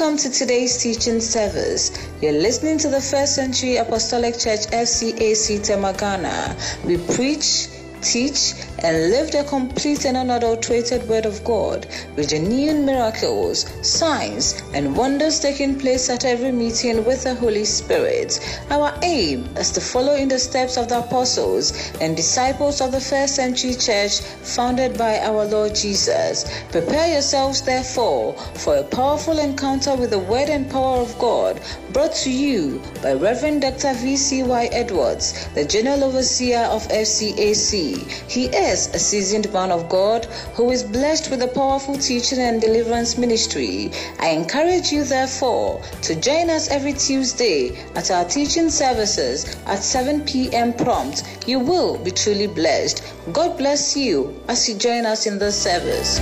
[0.00, 1.92] Welcome to today's teaching service.
[2.22, 6.56] You're listening to the First Century Apostolic Church FCAC Temagana.
[6.86, 7.68] We preach,
[8.02, 14.96] teach, and live the complete and unadulterated Word of God with genuine miracles, signs, and
[14.96, 18.40] wonders taking place at every meeting with the Holy Spirit.
[18.70, 23.00] Our aim is to follow in the steps of the apostles and disciples of the
[23.00, 26.44] first century church founded by our Lord Jesus.
[26.70, 31.60] Prepare yourselves, therefore, for a powerful encounter with the Word and power of God
[31.92, 33.94] brought to you by Reverend Dr.
[33.94, 34.68] V.C.Y.
[34.72, 37.89] Edwards, the General Overseer of FCAC.
[37.96, 42.60] He is a seasoned man of God who is blessed with a powerful teaching and
[42.60, 43.90] deliverance ministry.
[44.18, 50.24] I encourage you, therefore, to join us every Tuesday at our teaching services at 7
[50.24, 50.72] p.m.
[50.72, 51.24] prompt.
[51.46, 53.02] You will be truly blessed.
[53.32, 56.20] God bless you as you join us in this service.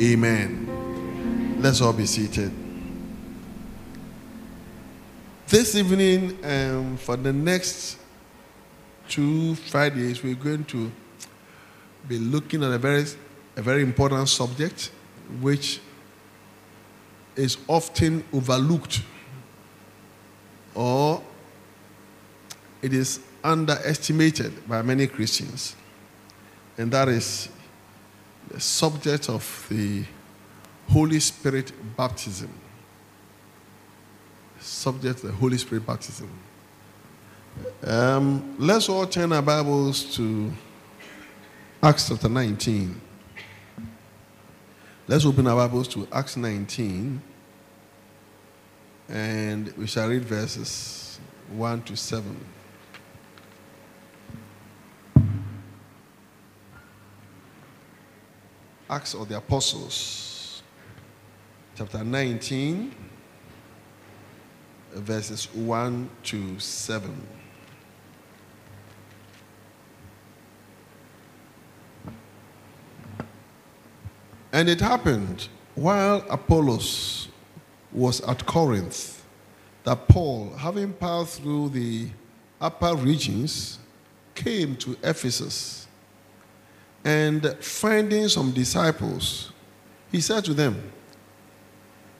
[0.00, 1.58] Amen.
[1.60, 2.61] Let's all be seated.
[5.52, 7.98] This evening, um, for the next
[9.06, 10.90] two Fridays, we're going to
[12.08, 13.04] be looking at a very,
[13.54, 14.90] a very important subject,
[15.42, 15.78] which
[17.36, 19.02] is often overlooked
[20.74, 21.22] or
[22.80, 25.76] it is underestimated by many Christians,
[26.78, 27.50] and that is
[28.48, 30.02] the subject of the
[30.88, 32.61] Holy Spirit baptism.
[34.62, 36.30] Subject the Holy Spirit baptism.
[37.84, 40.52] Um, let's all turn our Bibles to
[41.82, 43.00] Acts chapter 19.
[45.08, 47.20] Let's open our Bibles to Acts 19
[49.08, 51.18] and we shall read verses
[51.50, 52.44] 1 to 7.
[58.88, 60.62] Acts of the Apostles,
[61.74, 62.94] chapter 19,
[64.94, 67.26] verses 1 to 7.
[74.52, 77.28] And it happened while Apollos
[77.90, 79.24] was at Corinth
[79.84, 82.08] that Paul, having passed through the
[82.60, 83.78] upper regions,
[84.34, 85.88] came to Ephesus.
[87.04, 89.52] And finding some disciples,
[90.12, 90.92] he said to them,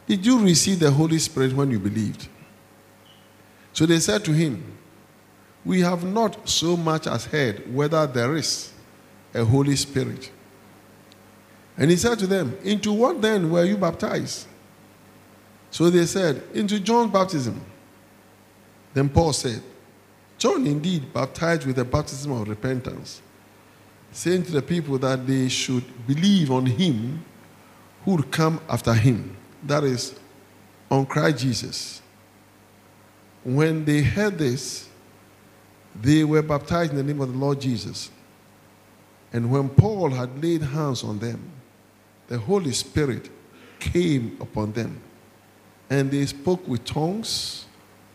[0.07, 2.29] Did you receive the Holy Spirit when you believed?
[3.73, 4.63] So they said to him,
[5.65, 8.73] We have not so much as heard whether there is
[9.35, 10.31] a Holy Spirit.
[11.77, 14.47] And he said to them, Into what then were you baptized?
[15.71, 17.61] So they said, Into John's baptism.
[18.93, 19.63] Then Paul said,
[20.37, 23.23] John indeed baptized with the baptism of repentance,
[24.11, 27.25] saying to the people that they should believe on him
[28.05, 30.19] who would come after him, that is,
[30.91, 32.02] on Christ Jesus.
[33.45, 34.89] When they heard this,
[36.01, 38.11] they were baptized in the name of the Lord Jesus.
[39.33, 41.51] And when Paul had laid hands on them,
[42.29, 43.31] the Holy Spirit
[43.79, 45.01] came upon them
[45.91, 47.67] and they spoke with tongues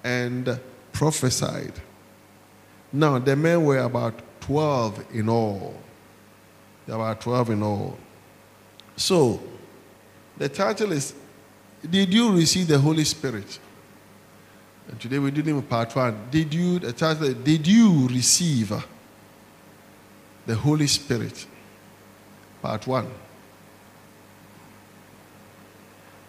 [0.04, 0.60] and
[0.92, 1.74] prophesied.
[2.92, 5.76] Now, the men were about 12 in all.
[6.88, 7.98] There were 12 in all.
[8.96, 9.42] So,
[10.38, 11.14] the title is
[11.88, 13.60] Did you receive the Holy Spirit?
[14.88, 16.28] And today we're doing part one.
[16.32, 18.80] Did you, the title, Did you receive uh,
[20.46, 21.46] the Holy Spirit?
[22.62, 23.08] Part one.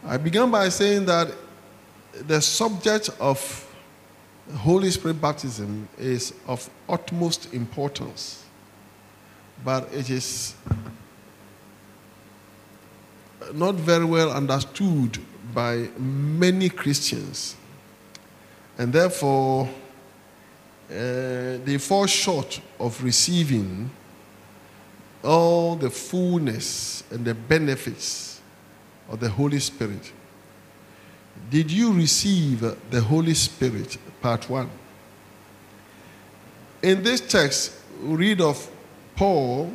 [0.04, 1.32] I began by saying that
[2.26, 3.64] the subject of
[4.56, 8.44] Holy Spirit baptism is of utmost importance,
[9.64, 10.54] but it is
[13.52, 15.18] not very well understood
[15.54, 17.56] by many Christians,
[18.78, 19.68] and therefore
[20.90, 20.94] uh,
[21.64, 23.90] they fall short of receiving
[25.22, 28.40] all the fullness and the benefits
[29.10, 30.12] of the Holy Spirit.
[31.50, 32.60] Did you receive
[32.90, 33.98] the Holy Spirit?
[34.20, 34.70] Part 1.
[36.82, 38.70] In this text, we read of
[39.16, 39.72] Paul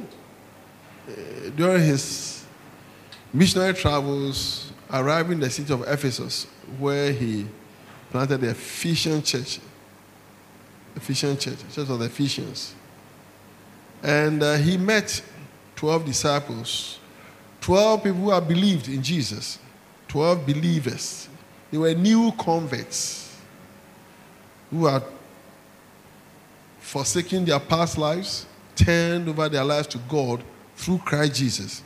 [1.07, 1.13] uh,
[1.56, 2.45] during his
[3.33, 6.48] missionary travels arriving in the city of Ephesus,
[6.80, 7.45] where he
[8.13, 9.60] planted the Ephesian church.
[10.95, 12.75] Ephesian church, church of the Ephesians.
[14.04, 15.19] And uh, he met
[15.75, 17.00] 12 disciples
[17.62, 19.57] 12 people who had believed in Jesus,
[20.10, 21.27] 12 believers.
[21.71, 23.36] They were new converts
[24.69, 25.01] who had
[26.81, 28.45] forsaken their past lives
[28.75, 30.44] turned over their lives to God
[30.75, 31.81] through Christ Jesus.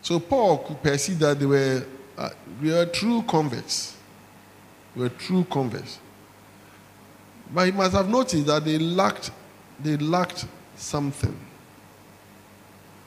[0.00, 1.84] So Paul could perceive that they were,
[2.16, 2.30] uh,
[2.92, 3.97] true converts.
[4.98, 6.00] Were true converts.
[7.54, 9.30] But he must have noticed that they lacked,
[9.78, 10.44] they lacked
[10.76, 11.38] something.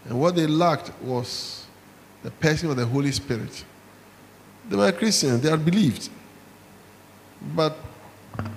[0.06, 1.66] And what they lacked was
[2.24, 3.66] the person of the Holy Spirit.
[4.70, 6.10] They were Christians, they had believed.
[7.54, 7.76] But
[8.38, 8.48] uh,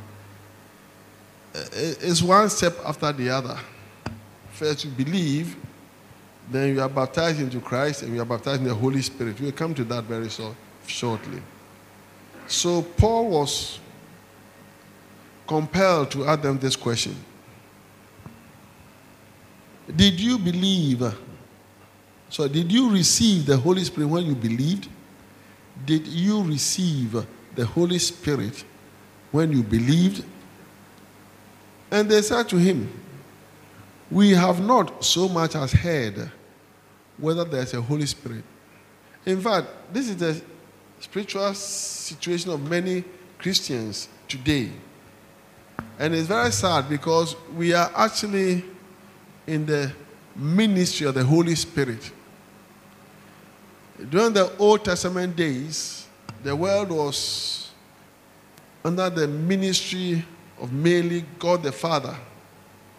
[1.73, 3.59] it's one step after the other.
[4.53, 5.57] First, you believe,
[6.51, 9.41] then you are baptized into Christ, and you are baptized in the Holy Spirit.
[9.41, 10.29] We'll come to that very
[10.87, 11.43] shortly.
[12.47, 13.79] So, Paul was
[15.47, 17.17] compelled to ask them this question
[19.95, 21.03] Did you believe?
[22.29, 24.89] So, did you receive the Holy Spirit when you believed?
[25.87, 27.25] Did you receive
[27.55, 28.65] the Holy Spirit
[29.31, 30.25] when you believed?
[31.91, 32.91] And they said to him,
[34.11, 36.31] We have not so much as heard
[37.19, 38.45] whether there's a Holy Spirit.
[39.27, 40.43] In fact, this is the
[41.05, 43.05] spiritual situation of many
[43.39, 44.71] Christians today.
[45.99, 48.65] And it's very sad because we are actually
[49.47, 49.93] in the
[50.35, 52.11] ministry of the Holy Spirit.
[54.09, 56.07] During the Old Testament days,
[56.43, 57.71] the world was
[58.83, 60.25] under the ministry
[60.59, 62.17] of mainly God the Father.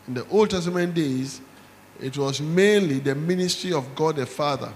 [0.08, 1.42] In the Old Testament days,
[2.00, 4.72] it was mainly the ministry of God the Father.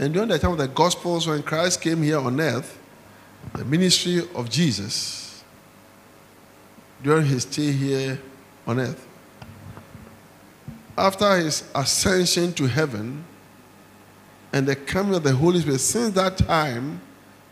[0.00, 2.78] And during the time of the Gospels, when Christ came here on earth,
[3.52, 5.44] the ministry of Jesus
[7.02, 8.18] during his stay here
[8.66, 9.06] on earth.
[10.96, 13.24] After his ascension to heaven
[14.54, 17.02] and the coming of the Holy Spirit, since that time,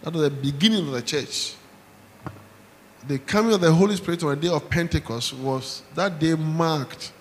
[0.03, 1.55] that was the beginning of the church.
[3.07, 7.13] The coming of the Holy Spirit on the day of Pentecost was that day marked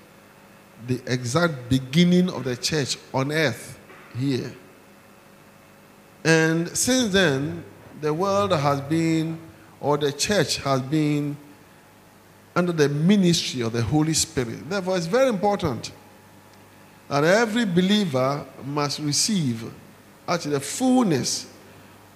[0.87, 3.77] the exact beginning of the church on earth
[4.17, 4.53] here.
[6.27, 7.63] And since then,
[8.01, 9.39] the world has been,
[9.79, 11.37] or the church has been,
[12.53, 14.69] under the ministry of the Holy Spirit.
[14.69, 15.93] Therefore, it's very important
[17.07, 19.71] that every believer must receive
[20.27, 21.49] actually the fullness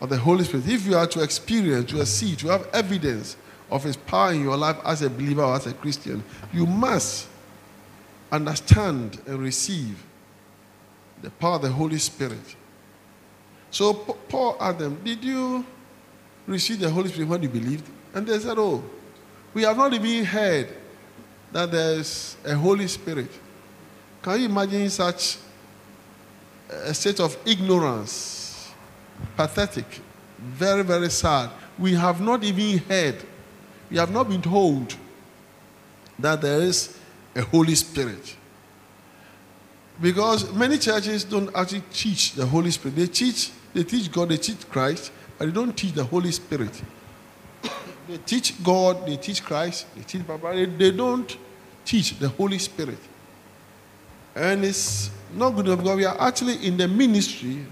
[0.01, 0.67] of the Holy Spirit.
[0.67, 3.37] If you are to experience, to see, to have evidence
[3.69, 6.21] of His power in your life as a believer or as a Christian,
[6.51, 7.29] you must
[8.29, 10.03] understand and receive
[11.21, 12.57] the power of the Holy Spirit.
[13.71, 15.65] So Paul asked them, Did you
[16.45, 17.89] receive the Holy Spirit when you believed?
[18.13, 18.83] And they said, Oh,
[19.53, 20.68] we have not even heard
[21.51, 23.29] that there's a Holy Spirit.
[24.21, 25.38] Can you imagine such
[26.69, 28.71] a state of ignorance?
[29.35, 29.85] Pathetic.
[30.38, 31.50] Very, very sad.
[31.77, 33.15] We have not even heard,
[33.89, 34.95] we have not been told
[36.19, 36.97] that there is
[37.35, 38.35] a Holy Spirit.
[40.01, 42.95] Because many churches don't actually teach the Holy Spirit.
[42.95, 46.81] They teach, they teach God, they teach Christ, but they don't teach the Holy Spirit.
[48.07, 51.38] they teach God, they teach Christ, they teach Baba, they, they don't
[51.85, 53.00] teach the Holy Spirit.
[54.35, 57.65] And it's not good enough because we are actually in the ministry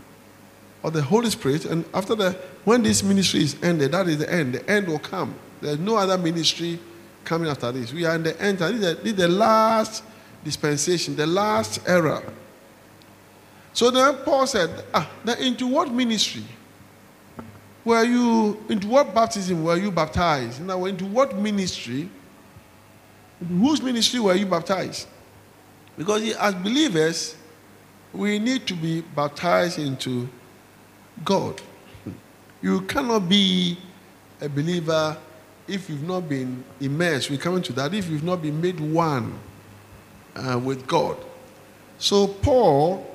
[0.83, 1.65] of the Holy Spirit.
[1.65, 2.31] And after the,
[2.63, 4.55] when this ministry is ended, that is the end.
[4.55, 5.35] The end will come.
[5.61, 6.79] There's no other ministry
[7.25, 7.93] coming after this.
[7.93, 8.59] We are in the end.
[8.59, 10.03] This is the, this is the last
[10.43, 12.21] dispensation, the last era.
[13.73, 16.43] So then Paul said, ah, then into what ministry
[17.85, 20.61] were you, into what baptism were you baptized?
[20.61, 22.09] Now, into what ministry,
[23.47, 25.07] whose ministry were you baptized?
[25.97, 27.35] Because as believers,
[28.13, 30.27] we need to be baptized into
[31.23, 31.61] God.
[32.61, 33.77] You cannot be
[34.41, 35.17] a believer
[35.67, 37.29] if you've not been immersed.
[37.29, 37.93] We come into that.
[37.93, 39.37] If you've not been made one
[40.35, 41.17] uh, with God.
[41.97, 43.08] So Paul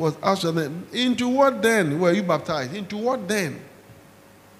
[0.00, 2.74] was asked them, into what then were you baptized?
[2.74, 3.60] Into what then?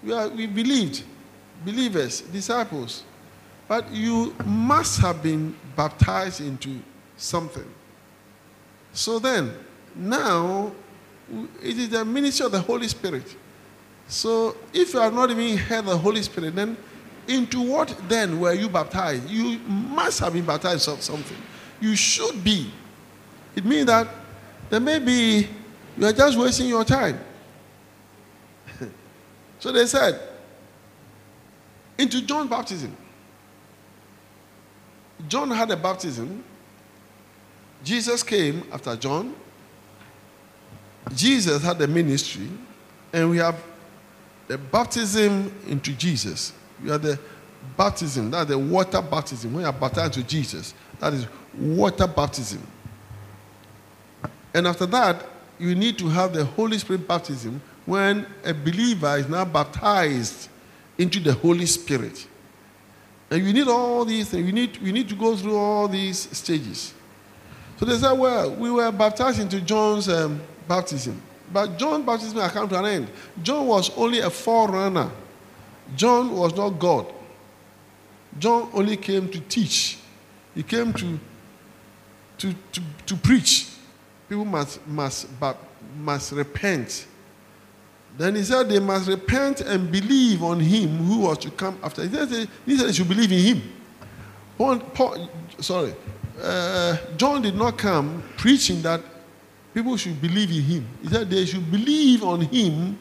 [0.02, 1.02] We, are, we believed,
[1.64, 3.04] believers, disciples.
[3.66, 6.78] But you must have been baptized into
[7.16, 7.64] something.
[8.92, 9.54] So then,
[9.94, 10.72] now,
[11.62, 13.34] it is the ministry of the Holy Spirit.
[14.08, 16.76] So if you have not even heard the Holy Spirit, then
[17.28, 19.28] into what then were you baptized?
[19.30, 21.36] You must have been baptized of something.
[21.80, 22.70] You should be.
[23.56, 24.08] It means that
[24.70, 25.48] there may be
[25.98, 27.20] you are just wasting your time.
[29.58, 30.18] so they said,
[31.98, 32.96] into John's baptism.
[35.28, 36.42] John had a baptism.
[37.84, 39.34] Jesus came after John.
[41.14, 42.48] Jesus had a ministry,
[43.12, 43.62] and we have
[44.48, 46.52] the baptism into Jesus.
[46.82, 47.18] We have the
[47.76, 50.74] baptism, that's the water baptism, when you are baptized Jesus.
[50.98, 51.26] That is
[51.58, 52.66] water baptism.
[54.54, 55.24] And after that,
[55.58, 60.48] you need to have the Holy Spirit baptism when a believer is now baptized
[60.98, 62.26] into the Holy Spirit.
[63.30, 64.46] And you need all these things.
[64.46, 66.92] You need, you need to go through all these stages.
[67.78, 71.20] So they said, well, we were baptized into John's um, baptism.
[71.52, 73.08] But John's baptism had come to an end.
[73.42, 75.10] John was only a forerunner.
[75.96, 77.06] John was not God.
[78.38, 79.98] John only came to teach.
[80.54, 81.18] He came to,
[82.38, 83.69] to, to, to preach.
[84.30, 85.26] People must, must,
[85.98, 87.08] must repent.
[88.16, 92.06] Then he said they must repent and believe on him who was to come after.
[92.06, 93.72] He said, he they should believe in him.
[94.56, 95.94] Paul, Paul sorry,
[96.40, 99.00] uh, John did not come preaching that
[99.74, 100.88] people should believe in him.
[101.02, 102.96] He said they should believe on him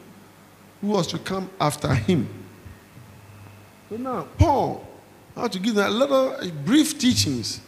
[0.80, 2.28] who was to come after him.
[3.88, 4.84] So now, Paul
[5.36, 7.60] had to give a little brief teachings.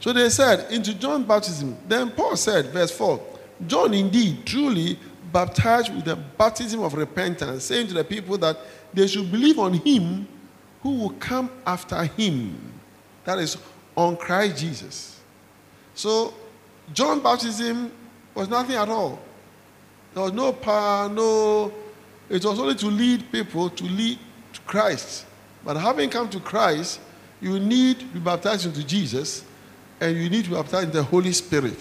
[0.00, 1.76] So they said, into John's baptism.
[1.86, 3.20] Then Paul said, verse 4
[3.66, 4.98] John indeed truly
[5.30, 8.58] baptized with the baptism of repentance, saying to the people that
[8.92, 10.26] they should believe on him
[10.82, 12.58] who will come after him.
[13.24, 13.58] That is,
[13.94, 15.20] on Christ Jesus.
[15.94, 16.32] So,
[16.94, 17.92] John's baptism
[18.34, 19.20] was nothing at all.
[20.14, 21.72] There was no power, no.
[22.28, 24.18] It was only to lead people to lead
[24.54, 25.26] to Christ.
[25.64, 27.00] But having come to Christ,
[27.40, 29.44] you need to be baptized into Jesus
[30.00, 31.78] and you need to be baptized in the Holy Spirit.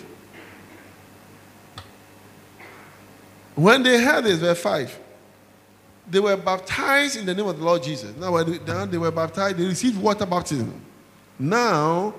[3.55, 4.99] When they heard this, verse 5,
[6.09, 8.15] they were baptized in the name of the Lord Jesus.
[8.15, 10.81] Now, when they were baptized, they received water baptism.
[11.37, 12.13] Now,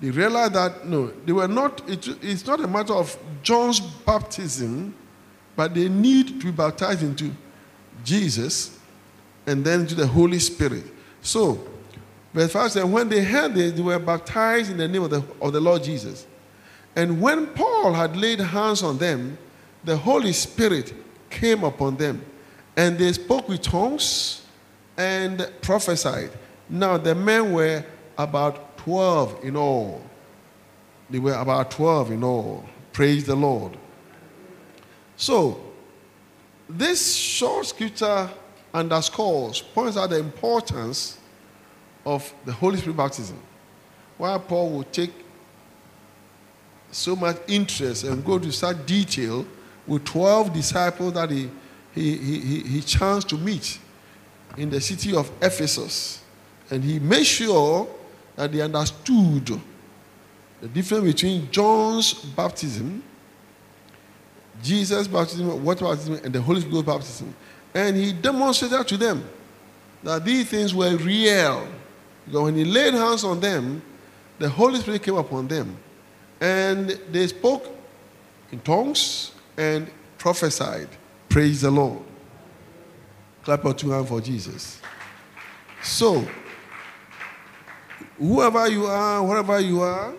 [0.00, 4.94] they realized that no, they were not, it, it's not a matter of John's baptism,
[5.54, 7.30] but they need to be baptized into
[8.02, 8.78] Jesus
[9.46, 10.84] and then to the Holy Spirit.
[11.20, 11.66] So,
[12.32, 15.22] verse 5 says, when they heard this, they were baptized in the name of the,
[15.40, 16.26] of the Lord Jesus.
[16.96, 19.38] And when Paul had laid hands on them,
[19.84, 20.92] the Holy Spirit
[21.30, 22.24] came upon them,
[22.76, 24.42] and they spoke with tongues
[24.96, 26.30] and prophesied.
[26.68, 27.84] Now, the men were
[28.18, 30.02] about 12 in all.
[31.08, 32.64] They were about 12 in all.
[32.92, 33.76] Praise the Lord.
[35.16, 35.60] So,
[36.68, 38.30] this short scripture
[38.72, 41.18] underscores, points out the importance
[42.04, 43.38] of the Holy Spirit baptism.
[44.16, 45.12] Why Paul will take
[46.90, 49.46] so much interest and go to such detail
[49.86, 51.50] with 12 disciples that he,
[51.94, 53.78] he, he, he chanced to meet
[54.56, 56.22] in the city of Ephesus.
[56.70, 57.88] And he made sure
[58.36, 59.60] that they understood
[60.60, 63.02] the difference between John's baptism,
[64.62, 67.34] Jesus' baptism, water baptism, and the Holy Spirit baptism.
[67.74, 69.24] And he demonstrated to them
[70.02, 71.66] that these things were real.
[72.30, 73.82] Because when he laid hands on them,
[74.38, 75.76] the Holy Spirit came upon them.
[76.40, 77.66] And they spoke
[78.52, 80.88] in tongues and prophesied.
[81.28, 81.98] Praise the Lord.
[83.42, 84.80] Clap your two hands for Jesus.
[85.82, 86.24] So,
[88.16, 90.14] whoever you are, wherever you are,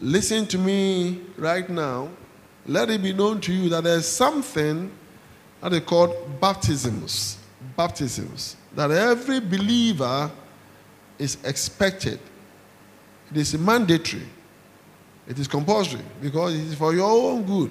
[0.00, 2.08] listen to me right now.
[2.64, 4.90] Let it be known to you that there's something
[5.60, 7.36] that they call baptisms.
[7.76, 8.56] Baptisms.
[8.74, 10.30] That every believer
[11.20, 12.18] is expected.
[13.30, 14.26] It is mandatory.
[15.28, 17.70] It is compulsory because it is for your own good,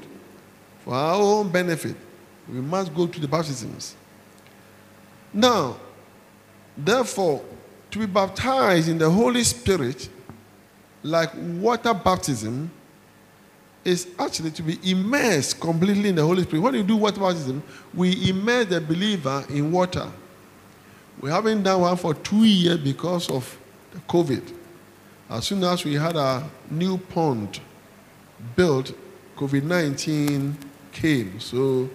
[0.85, 1.95] for our own benefit.
[2.47, 3.95] We must go to the baptisms.
[5.33, 5.77] Now,
[6.77, 7.43] therefore,
[7.91, 10.09] to be baptized in the Holy Spirit,
[11.03, 12.71] like water baptism,
[13.83, 16.61] is actually to be immersed completely in the Holy Spirit.
[16.61, 17.63] When you do water baptism,
[17.93, 20.07] we immerse the believer in water.
[21.19, 23.57] We haven't done one for two years because of
[23.91, 24.53] the COVID.
[25.29, 27.59] As soon as we had a new pond
[28.55, 28.93] built,
[29.35, 30.57] COVID 19
[30.91, 31.39] came.
[31.39, 31.89] So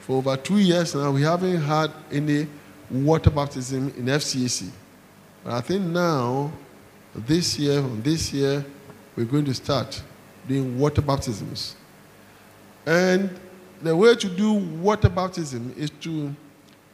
[0.00, 2.46] for over two years now, we haven't had any
[2.90, 4.70] water baptism in FCAC.
[5.44, 6.52] But I think now,
[7.14, 8.64] this year, this year,
[9.16, 10.02] we're going to start
[10.46, 11.74] doing water baptisms.
[12.86, 13.38] And
[13.82, 16.34] the way to do water baptism is to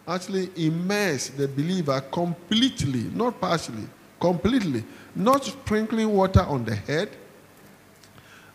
[0.07, 3.87] actually immerse the believer completely, not partially,
[4.21, 4.85] completely.
[5.15, 7.11] Not sprinkling water on the head,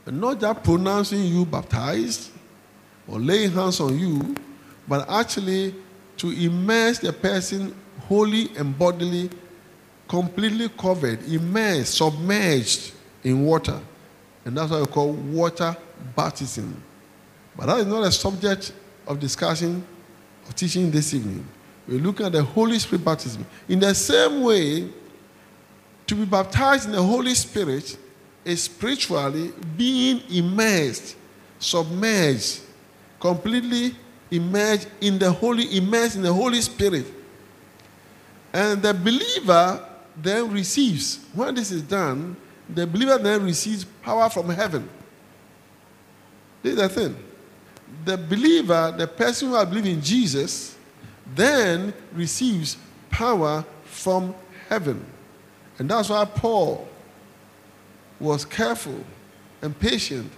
[0.05, 2.31] not just pronouncing you baptized
[3.07, 4.35] or laying hands on you,
[4.87, 5.75] but actually
[6.17, 7.75] to immerse the person
[8.07, 9.29] wholly and bodily
[10.07, 12.91] completely covered, immersed, submerged
[13.23, 13.79] in water.
[14.43, 15.77] And that's what we call water
[16.15, 16.81] baptism.
[17.55, 18.73] But that is not a subject
[19.05, 19.85] of discussion
[20.55, 21.45] teaching this evening.
[21.87, 23.45] We're looking at the Holy Spirit baptism.
[23.67, 24.89] In the same way,
[26.09, 27.95] To be baptized in the Holy Spirit
[28.43, 31.15] is spiritually being immersed,
[31.59, 32.61] submerged,
[33.19, 33.95] completely
[34.31, 37.05] immersed in the Holy, immersed in the Holy Spirit.
[38.51, 39.87] And the believer
[40.17, 42.35] then receives, when this is done,
[42.67, 44.89] the believer then receives power from heaven.
[46.63, 47.15] This is the thing.
[48.05, 50.77] The believer, the person who has believed in Jesus,
[51.35, 52.77] then receives
[53.09, 54.33] power from
[54.67, 55.05] heaven.
[55.77, 56.87] And that's why Paul
[58.19, 59.03] was careful
[59.61, 60.31] and patient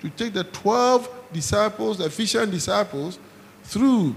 [0.00, 3.18] to take the 12 disciples, the Ephesian disciples,
[3.64, 4.14] through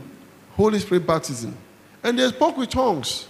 [0.56, 1.56] Holy Spirit baptism.
[2.04, 3.28] And they spoke with tongues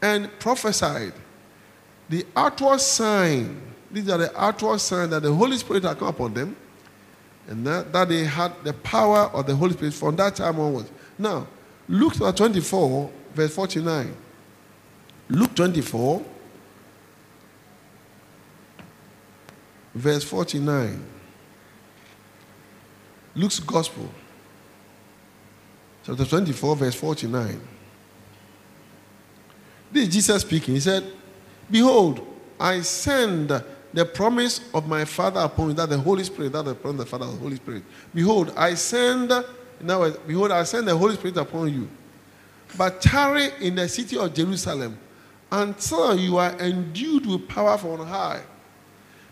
[0.00, 1.12] and prophesied.
[2.08, 3.60] The outward sign,
[3.90, 6.56] these are the outward signs that the Holy Spirit had come upon them,
[7.48, 10.90] and that, that they had the power of the Holy Spirit from that time onwards.
[11.18, 11.46] Now,
[11.88, 14.16] Luke 24, verse 49.
[15.28, 16.24] Luke 24,
[19.94, 21.04] verse 49.
[23.34, 24.10] Luke's Gospel,
[26.04, 27.60] chapter 24, verse 49.
[29.90, 30.74] This is Jesus speaking.
[30.74, 31.04] He said,
[31.70, 32.26] Behold,
[32.60, 36.74] I send the promise of my Father upon you, that the Holy Spirit, that the
[36.74, 37.82] promise of the Father, of the Holy Spirit.
[38.14, 39.30] Behold, I send,
[39.82, 41.88] words, behold, I send the Holy Spirit upon you.
[42.76, 44.98] But tarry in the city of Jerusalem
[45.50, 48.42] until you are endued with power from on high.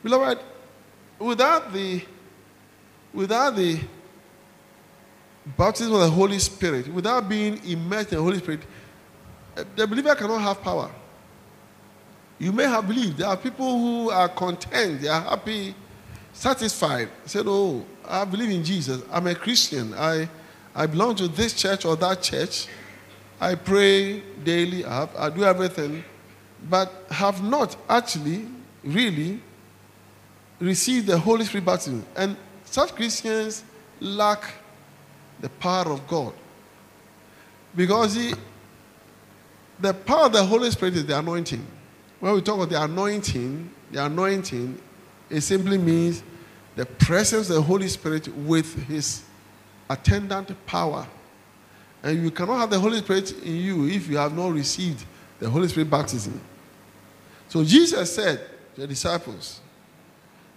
[0.02, 0.38] Beloved,
[1.18, 2.02] without the
[3.12, 3.80] without the
[5.56, 8.60] baptism of the Holy Spirit, without being immersed in the Holy Spirit,
[9.74, 10.90] the believer cannot have power.
[12.40, 13.18] You may have believed.
[13.18, 15.74] There are people who are content, they are happy,
[16.32, 17.10] satisfied.
[17.26, 19.02] Said, Oh, I believe in Jesus.
[19.12, 19.92] I'm a Christian.
[19.92, 20.26] I,
[20.74, 22.66] I belong to this church or that church.
[23.38, 24.86] I pray daily.
[24.86, 26.02] I, have, I do everything.
[26.68, 28.48] But have not actually,
[28.82, 29.42] really,
[30.58, 32.06] received the Holy Spirit baptism.
[32.16, 33.64] And such Christians
[34.00, 34.44] lack
[35.40, 36.32] the power of God.
[37.76, 38.32] Because he,
[39.78, 41.66] the power of the Holy Spirit is the anointing.
[42.20, 44.80] When we talk about the anointing, the anointing,
[45.30, 46.22] it simply means
[46.76, 49.24] the presence of the Holy Spirit with his
[49.88, 51.06] attendant power.
[52.02, 55.04] And you cannot have the Holy Spirit in you if you have not received
[55.38, 56.40] the Holy Spirit baptism.
[57.48, 58.40] So Jesus said
[58.74, 59.60] to the disciples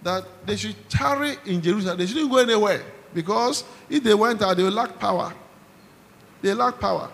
[0.03, 1.97] that they should tarry in Jerusalem.
[1.97, 5.33] They shouldn't go anywhere because if they went out, they would lack power.
[6.41, 7.09] They lack power.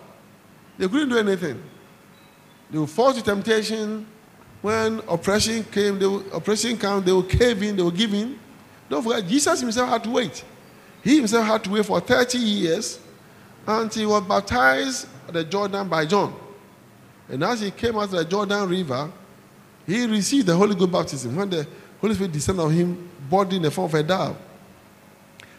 [0.76, 1.62] They couldn't do anything.
[2.70, 4.06] They would fall to temptation.
[4.62, 8.38] When oppression came, they would, oppression came, they would cave in, they would give in.
[8.88, 10.44] Don't forget, Jesus himself had to wait.
[11.02, 12.98] He himself had to wait for 30 years
[13.66, 16.34] until he was baptized at the Jordan by John.
[17.28, 19.10] And as he came out of the Jordan River,
[19.86, 21.66] he received the Holy Ghost baptism when the
[22.00, 24.36] Holy Spirit descended on him, body in the form of a dove.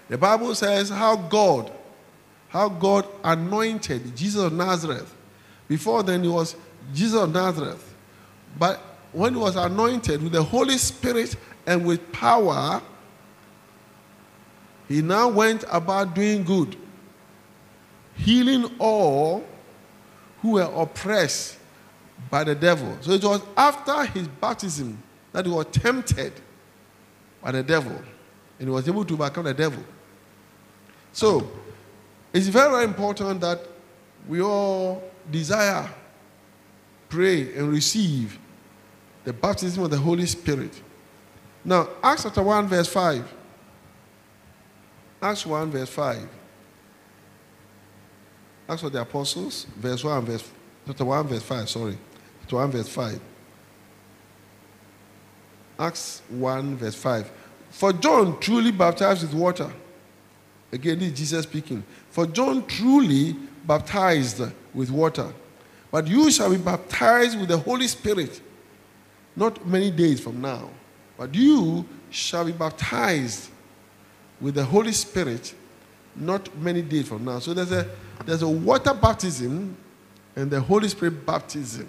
[0.10, 1.72] The Bible says how God,
[2.50, 5.16] how God anointed Jesus of Nazareth.
[5.68, 6.56] Before then, he was
[6.94, 7.96] Jesus of Nazareth.
[8.60, 12.82] But when he was anointed with the Holy Spirit and with power,
[14.88, 16.76] he now went about doing good,
[18.15, 19.43] healing all
[20.41, 21.58] who were oppressed
[22.30, 22.97] by the devil.
[23.02, 26.34] So it was after his baptism that he was tempted
[27.41, 27.95] by the devil
[28.60, 29.84] and he was able to overcome the devil.
[31.13, 31.50] So
[32.34, 33.60] it's very, very important that
[34.28, 35.89] we all desire,
[37.10, 38.38] pray, and receive
[39.23, 40.81] the baptism of the Holy Spirit.
[41.63, 43.34] Now, Acts chapter 1, verse 5.
[45.21, 46.29] Acts 1, verse 5.
[48.67, 50.49] Acts of the Apostles, verse 1, verse,
[50.88, 51.97] chapter 1, verse 5, sorry.
[52.41, 53.19] Chapter 1, verse 5.
[55.79, 57.31] Acts 1, verse 5.
[57.69, 59.71] For John truly baptized with water.
[60.71, 61.84] Again, this is Jesus speaking.
[62.10, 64.41] For John truly baptized
[64.73, 65.31] with water.
[65.91, 68.41] But you shall be baptized with the Holy Spirit
[69.36, 70.70] not many days from now.
[71.17, 73.50] But you shall be baptized
[74.39, 75.54] with the Holy Spirit
[76.15, 77.39] not many days from now.
[77.39, 77.88] So there's a,
[78.26, 79.78] there's a water baptism
[80.36, 81.88] and the Holy Spirit baptism.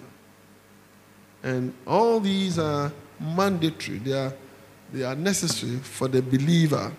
[1.41, 4.33] And all these are mandatory, they are,
[4.91, 6.91] they are necessary for the believer.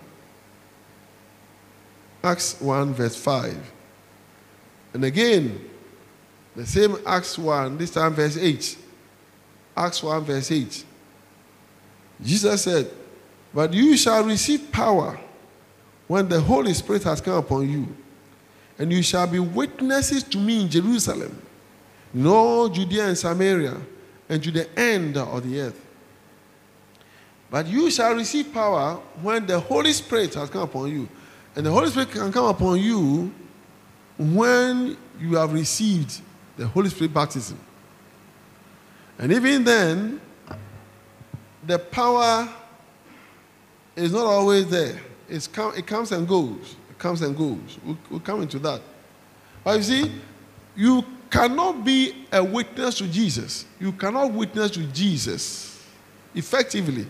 [2.23, 3.71] Acts 1, verse 5.
[4.93, 5.69] And again,
[6.55, 8.77] the same Acts 1, this time verse 8.
[9.75, 10.85] Acts 1, verse 8.
[12.23, 12.89] Jesus said,
[13.53, 15.19] But you shall receive power
[16.07, 17.87] when the Holy Spirit has come upon you,
[18.77, 21.41] and you shall be witnesses to me in Jerusalem,
[22.13, 23.75] in all Judea and Samaria,
[24.29, 25.85] and to the end of the earth.
[27.49, 31.07] But you shall receive power when the Holy Spirit has come upon you.
[31.55, 33.33] And the Holy Spirit can come upon you
[34.17, 36.21] when you have received
[36.57, 37.57] the Holy Spirit baptism.
[39.17, 40.21] And even then,
[41.65, 42.49] the power
[43.95, 44.99] is not always there.
[45.29, 46.75] It's come, it comes and goes.
[46.89, 47.77] It comes and goes.
[47.83, 48.81] We'll, we'll come into that.
[49.63, 50.11] But you see,
[50.75, 53.65] you cannot be a witness to Jesus.
[53.79, 55.83] You cannot witness to Jesus
[56.33, 57.07] effectively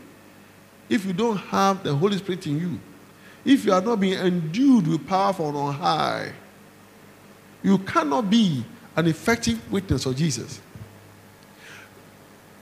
[0.88, 2.80] if you don't have the Holy Spirit in you.
[3.44, 6.32] If you are not being endued with power from on high,
[7.62, 8.64] you cannot be
[8.96, 10.62] an effective witness of Jesus.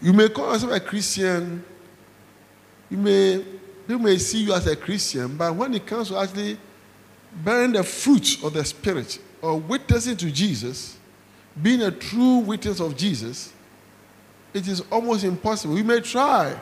[0.04, 1.64] You may call yourself a Christian,
[2.92, 3.42] you may
[3.88, 6.58] people may see you as a Christian, but when it comes to actually
[7.34, 10.98] bearing the fruit of the Spirit or witnessing to Jesus,
[11.62, 13.54] being a true witness of Jesus,
[14.54, 15.78] it is almost impossible.
[15.78, 16.54] You may try,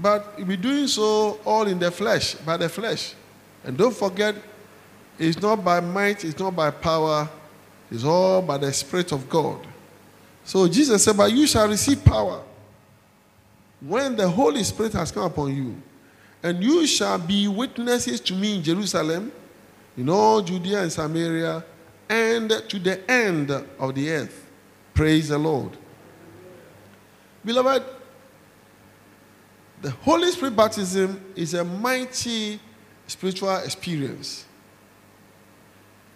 [0.00, 3.14] but be doing so all in the flesh, by the flesh.
[3.62, 4.36] And don't forget,
[5.18, 7.28] it's not by might, it's not by power,
[7.90, 9.66] it's all by the Spirit of God.
[10.44, 12.42] So Jesus said, But you shall receive power
[13.86, 15.80] when the Holy Spirit has come upon you.
[16.42, 19.32] And you shall be witnesses to me in Jerusalem,
[19.96, 21.64] in all Judea and Samaria,
[22.08, 24.50] and to the end of the earth.
[24.92, 25.76] Praise the Lord.
[27.44, 27.82] Beloved,
[29.82, 32.58] the Holy Spirit baptism is a mighty
[33.06, 34.46] spiritual experience.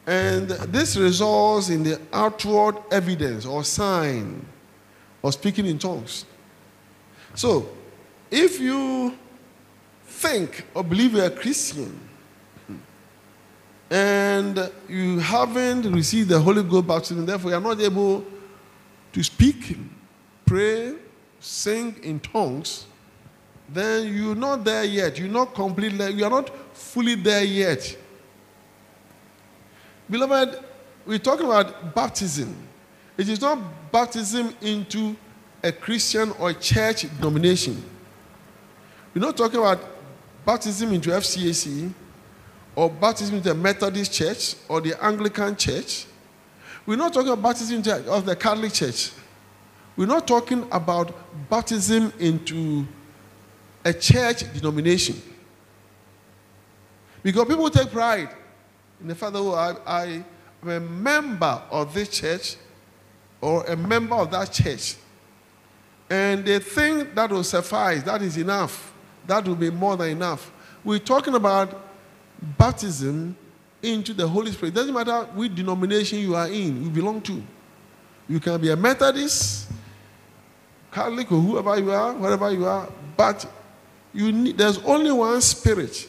[0.06, 4.46] And this results in the outward evidence or sign
[5.22, 6.24] of speaking in tongues.
[7.34, 7.68] So,
[8.30, 9.16] if you
[10.04, 11.98] think or believe you're a Christian
[13.90, 18.24] and you haven't received the Holy Ghost baptism, therefore you're not able
[19.12, 19.76] to speak,
[20.44, 20.94] pray,
[21.40, 22.86] sing in tongues,
[23.68, 25.18] then you're not there yet.
[25.18, 27.96] You're not completely, you are not fully there yet.
[30.10, 30.64] Beloved,
[31.06, 32.54] we're talking about baptism.
[33.16, 33.58] It is not
[33.92, 35.16] baptism into
[35.62, 37.82] a Christian or a church denomination.
[39.14, 39.80] We're not talking about
[40.44, 41.92] baptism into FCAC
[42.76, 46.06] or baptism into a Methodist church or the Anglican church.
[46.86, 49.12] We're not talking about baptism of the Catholic church.
[49.96, 51.12] We're not talking about
[51.50, 52.86] baptism into
[53.84, 55.20] a church denomination.
[57.22, 58.30] Because people take pride
[59.00, 60.04] in the fact that oh, I, I
[60.62, 62.56] am a member of this church
[63.40, 64.96] or a member of that church.
[66.10, 68.92] And they think that will suffice, that is enough,
[69.26, 70.50] that will be more than enough.
[70.82, 71.84] We're talking about
[72.56, 73.36] baptism
[73.82, 74.72] into the Holy Spirit.
[74.72, 77.42] It doesn't matter which denomination you are in, you belong to.
[78.28, 79.70] You can be a Methodist,
[80.90, 83.46] Catholic, or whoever you are, wherever you are, but
[84.14, 86.08] you need, there's only one spirit.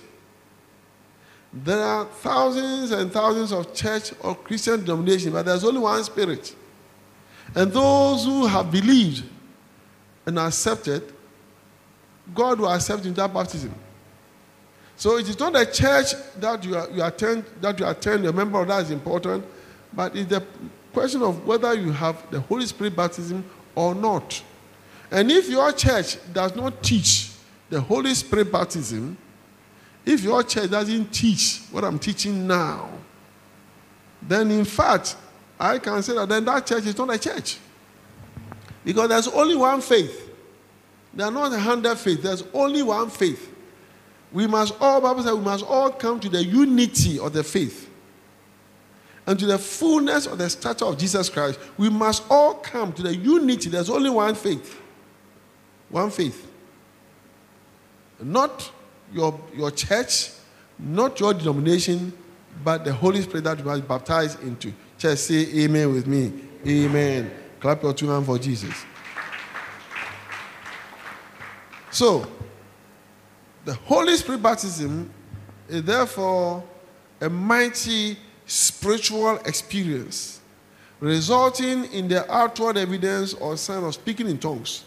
[1.51, 6.55] There are thousands and thousands of church or Christian denominations, but there's only one spirit.
[7.55, 9.23] And those who have believed
[10.30, 11.04] and accepted,
[12.34, 13.74] God will accept you in that baptism.
[14.96, 18.34] So it is not a church that you, are, you attend, that you attend, a
[18.34, 19.46] member of that is important,
[19.94, 20.44] but it's the
[20.94, 23.44] question of whether you have the Holy Spirit baptism
[23.76, 24.44] or not.
[25.12, 27.32] And if your church does not teach
[27.70, 29.18] the Holy Spirit baptism,
[30.06, 32.89] if your church doesn't teach what I'm teaching now,
[34.22, 35.15] then in fact,
[35.60, 37.58] I can say that then that church is not a church.
[38.84, 40.30] Because there's only one faith.
[41.13, 42.24] There are not a hundred faiths.
[42.24, 43.54] There's only one faith.
[44.32, 47.89] We must all, Bible says, we must all come to the unity of the faith
[49.26, 51.60] and to the fullness of the stature of Jesus Christ.
[51.78, 53.70] We must all come to the unity.
[53.70, 54.80] There's only one faith.
[55.89, 56.48] One faith.
[58.22, 58.72] Not
[59.13, 60.32] your, your church,
[60.78, 62.13] not your denomination,
[62.63, 64.74] but the Holy Spirit that you are baptized into.
[64.98, 66.34] Just say amen with me.
[66.68, 67.32] Amen.
[67.60, 68.74] Clap your two hands for Jesus.
[71.91, 72.26] So,
[73.65, 75.12] the Holy Spirit baptism
[75.67, 76.63] is therefore
[77.19, 80.39] a mighty spiritual experience,
[81.00, 84.86] resulting in the outward evidence or sign of speaking in tongues.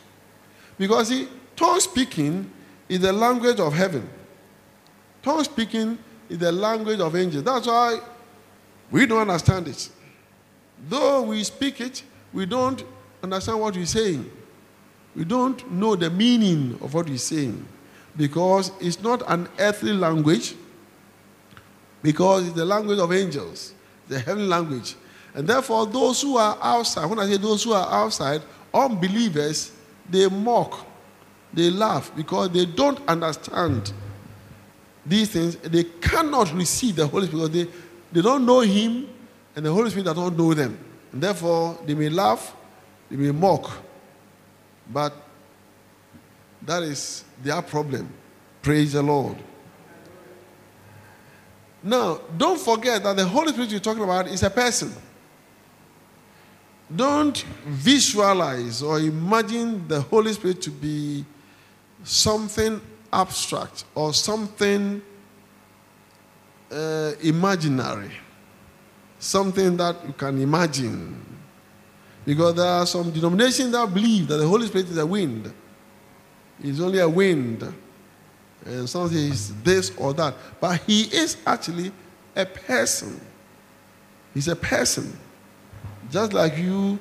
[0.78, 2.50] Because see, tongue speaking
[2.88, 4.08] is the language of heaven.
[5.22, 7.44] Tongue speaking is the language of angels.
[7.44, 8.00] That's why
[8.90, 9.88] we don't understand it.
[10.88, 12.84] Though we speak it, we don't
[13.22, 14.30] understand what we're saying.
[15.14, 17.66] We don't know the meaning of what we're saying
[18.16, 20.54] because it's not an earthly language,
[22.02, 23.74] because it's the language of angels,
[24.08, 24.94] the heavenly language.
[25.34, 28.42] And therefore, those who are outside, when I say those who are outside,
[28.72, 29.72] unbelievers,
[30.08, 30.86] they mock,
[31.52, 33.92] they laugh because they don't understand
[35.04, 35.56] these things.
[35.56, 37.72] They cannot receive the Holy Spirit because they,
[38.12, 39.08] they don't know Him
[39.56, 40.78] and the Holy Spirit does not know them.
[41.12, 42.54] And therefore, they may laugh,
[43.10, 43.70] they may mock,
[44.90, 45.14] but
[46.62, 48.08] that is their problem.
[48.62, 49.36] Praise the Lord.
[51.82, 54.92] Now, don't forget that the Holy Spirit you're talking about is a person.
[56.94, 61.24] Don't visualize or imagine the Holy Spirit to be
[62.04, 62.80] something
[63.12, 65.02] abstract or something
[66.70, 68.10] uh, imaginary,
[69.22, 71.24] something that you can imagine.
[72.24, 75.52] Because there are some denominations that believe that the Holy Spirit is a wind.
[76.62, 77.72] It's only a wind.
[78.64, 80.34] And some say he's this or that.
[80.60, 81.92] But he is actually
[82.34, 83.20] a person.
[84.34, 85.16] He's a person.
[86.10, 86.98] Just like you,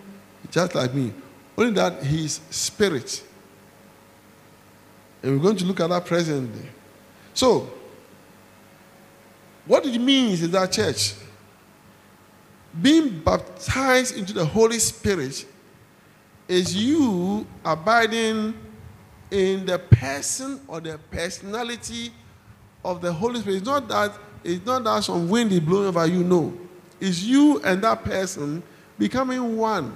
[0.49, 1.13] just like me.
[1.57, 3.23] Only that he's spirit.
[5.23, 6.67] And we're going to look at that presently.
[7.33, 7.71] So,
[9.65, 11.13] what it means is that church,
[12.79, 15.45] being baptized into the Holy Spirit
[16.47, 18.53] is you abiding
[19.29, 22.11] in the person or the personality
[22.83, 23.57] of the Holy Spirit.
[23.57, 26.57] It's not that it's not that some wind is blowing over you, no.
[26.99, 28.63] It's you and that person
[28.97, 29.95] becoming one.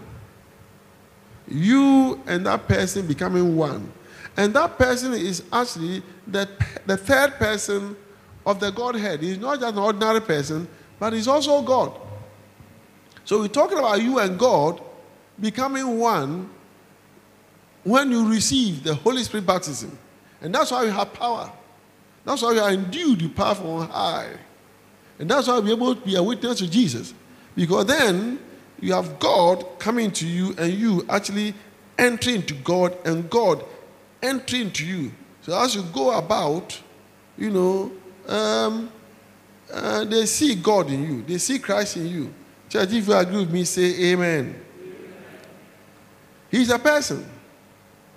[1.48, 3.92] You and that person becoming one.
[4.38, 6.50] And that person is actually the,
[6.86, 7.96] the third person
[8.46, 9.22] of the Godhead.
[9.22, 10.68] He's not just an ordinary person,
[11.00, 11.94] but he's also God.
[13.26, 14.82] So we're talking about you and God
[15.40, 16.50] becoming one
[17.84, 19.98] when you receive the Holy Spirit baptism.
[20.42, 21.52] And that's why you have power.
[22.24, 24.32] That's why you are endued with power from high.
[25.20, 27.14] And that's why we're able to be a witness to Jesus.
[27.56, 28.40] Because then
[28.80, 31.54] you have God coming to you and you actually
[31.98, 33.64] entering into God and God
[34.22, 35.12] entering into you.
[35.42, 36.80] So as you go about,
[37.38, 37.92] you know,
[38.28, 38.92] um,
[39.72, 42.34] uh, they see God in you, they see Christ in you.
[42.76, 44.54] Church, if you agree with me, say amen.
[44.54, 44.56] amen.
[46.52, 47.26] He's a person.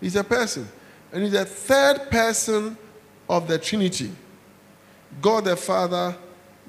[0.00, 0.66] He's a person.
[1.12, 2.76] And he's a third person
[3.28, 4.10] of the Trinity
[5.22, 6.16] God the Father,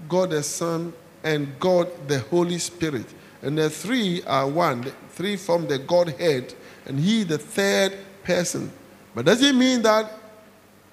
[0.08, 3.08] God the Son, and God the Holy Spirit.
[3.42, 4.82] And the three are one.
[4.82, 6.54] The three form the Godhead,
[6.86, 8.72] and he the third person.
[9.16, 10.12] But does it mean that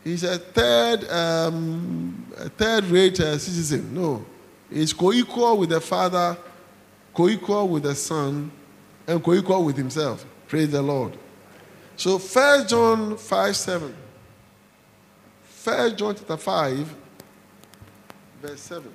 [0.03, 3.93] he's a third, um, a third-rate uh, citizen?
[3.93, 4.25] No,
[4.71, 6.39] he's co-equal with the Father,
[7.17, 8.53] co-equal with the Son,
[9.07, 10.27] and co-equal with himself.
[10.47, 11.17] Praise the Lord.
[11.97, 13.97] So 1 John 5 7.
[15.65, 16.97] 1 John chapter 5,
[18.43, 18.93] verse 7.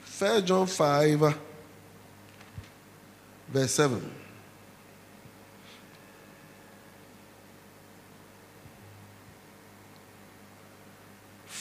[0.00, 1.38] First John 5,
[3.48, 4.23] verse 7.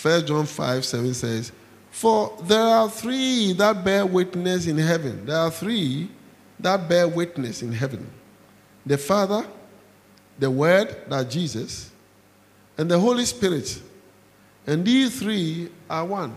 [0.03, 1.53] First John 5, 7 says,
[1.89, 5.25] for there are three that bear witness in heaven.
[5.25, 6.09] There are three
[6.59, 8.11] that bear witness in heaven
[8.85, 9.45] the Father,
[10.37, 11.89] the Word, that Jesus,
[12.77, 13.81] and the Holy Spirit.
[14.67, 16.35] And these three are one.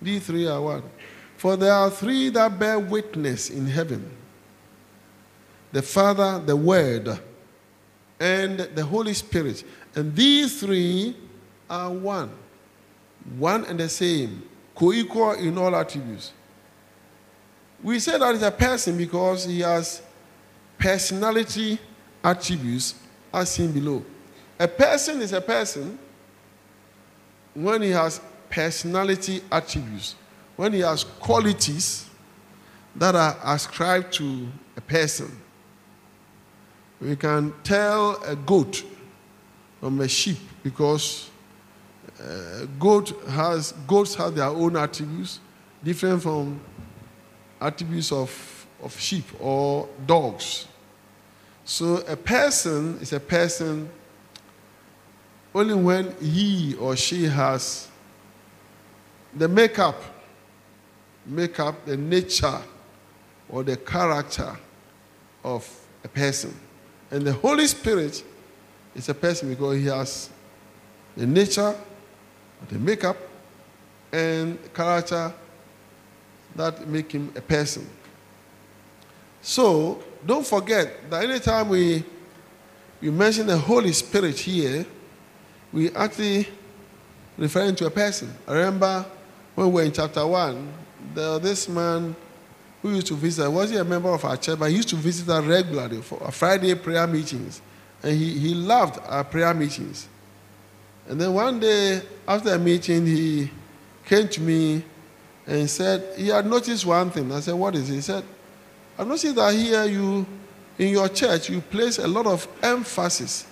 [0.00, 0.84] These three are one.
[1.38, 4.08] For there are three that bear witness in heaven
[5.72, 7.18] the Father, the Word,
[8.20, 9.64] and the Holy Spirit.
[9.96, 11.16] And these three
[11.68, 12.30] are one
[13.38, 14.42] one and the same,
[14.74, 16.32] co equal in all attributes.
[17.82, 20.00] We say that he's a person because he has
[20.78, 21.78] personality
[22.22, 22.94] attributes
[23.32, 24.04] as seen below.
[24.58, 25.98] A person is a person
[27.54, 30.14] when he has personality attributes,
[30.56, 32.08] when he has qualities
[32.94, 35.30] that are ascribed to a person.
[37.00, 38.82] We can tell a goat
[39.80, 41.30] from a sheep because
[42.22, 45.40] uh, goat has goats have their own attributes,
[45.82, 46.60] different from
[47.60, 50.66] attributes of, of sheep or dogs.
[51.64, 53.88] So a person is a person
[55.54, 57.88] only when he or she has
[59.34, 60.00] the makeup,
[61.24, 62.60] makeup, the nature
[63.48, 64.56] or the character
[65.44, 65.68] of
[66.04, 66.54] a person.
[67.10, 68.22] And the Holy Spirit
[68.94, 70.30] is a person because he has
[71.16, 71.74] the nature,
[72.68, 73.16] the makeup
[74.12, 75.32] and character
[76.54, 77.86] that make him a person.
[79.42, 82.04] So don't forget that anytime we
[83.00, 84.86] we mention the Holy Spirit here,
[85.72, 86.48] we actually
[87.36, 88.32] referring to a person.
[88.48, 89.04] I remember
[89.54, 90.72] when we were in chapter one,
[91.14, 92.16] there this man
[92.82, 93.50] who used to visit.
[93.50, 94.58] Was he a member of our church?
[94.58, 97.60] But he used to visit us regularly for our Friday prayer meetings.
[98.02, 100.08] And he, he loved our prayer meetings.
[101.08, 103.50] And then one day after a meeting, he
[104.04, 104.82] came to me
[105.46, 107.30] and said he had noticed one thing.
[107.30, 107.94] I said, What is it?
[107.94, 108.24] He said,
[108.98, 110.26] I noticed that here you,
[110.78, 113.46] in your church, you place a lot of emphasis,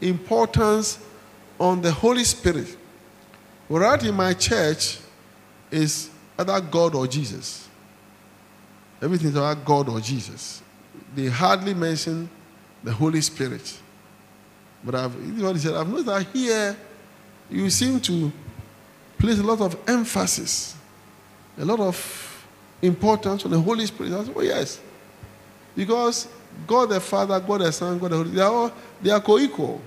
[0.00, 0.98] importance
[1.58, 2.76] on the Holy Spirit.
[3.68, 4.98] Whereas in my church
[5.70, 7.68] is either God or Jesus.
[9.02, 10.62] Everything is about God or Jesus.
[11.14, 12.28] They hardly mention
[12.82, 13.80] the Holy Spirit.
[14.84, 15.74] But I've, he said.
[15.74, 16.76] I've noticed that here
[17.50, 18.32] you seem to
[19.18, 20.76] place a lot of emphasis,
[21.58, 22.46] a lot of
[22.82, 24.12] importance on the Holy Spirit.
[24.12, 24.80] I said, oh, yes.
[25.76, 26.28] Because
[26.66, 29.80] God the Father, God the Son, God the Holy they are, all, they are co-equal.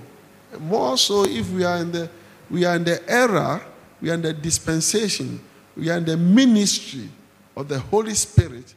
[0.58, 2.08] More so if we are in the
[2.50, 3.62] we are in the era,
[4.00, 5.40] we are in the dispensation,
[5.76, 7.08] we are in the ministry
[7.54, 8.74] of the Holy Spirit.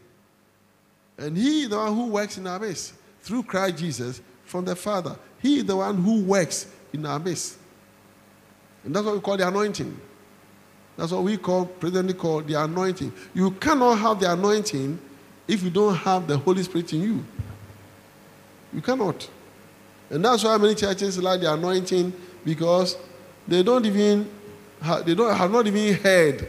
[1.18, 5.16] And He the one who works in our midst through Christ Jesus from the Father.
[5.42, 7.58] He is the one who works in our midst.
[8.84, 10.00] And that's what we call the anointing.
[10.98, 13.14] That's what we call, presently call the anointing.
[13.34, 15.00] You cannot have the anointing
[15.48, 17.26] if you don't have the Holy Spirit in you.
[18.74, 19.30] You cannot.
[20.10, 22.14] And that's why many churches like the anointing
[22.44, 22.98] because
[23.48, 24.30] they don't even
[25.06, 26.48] they don't have not even heard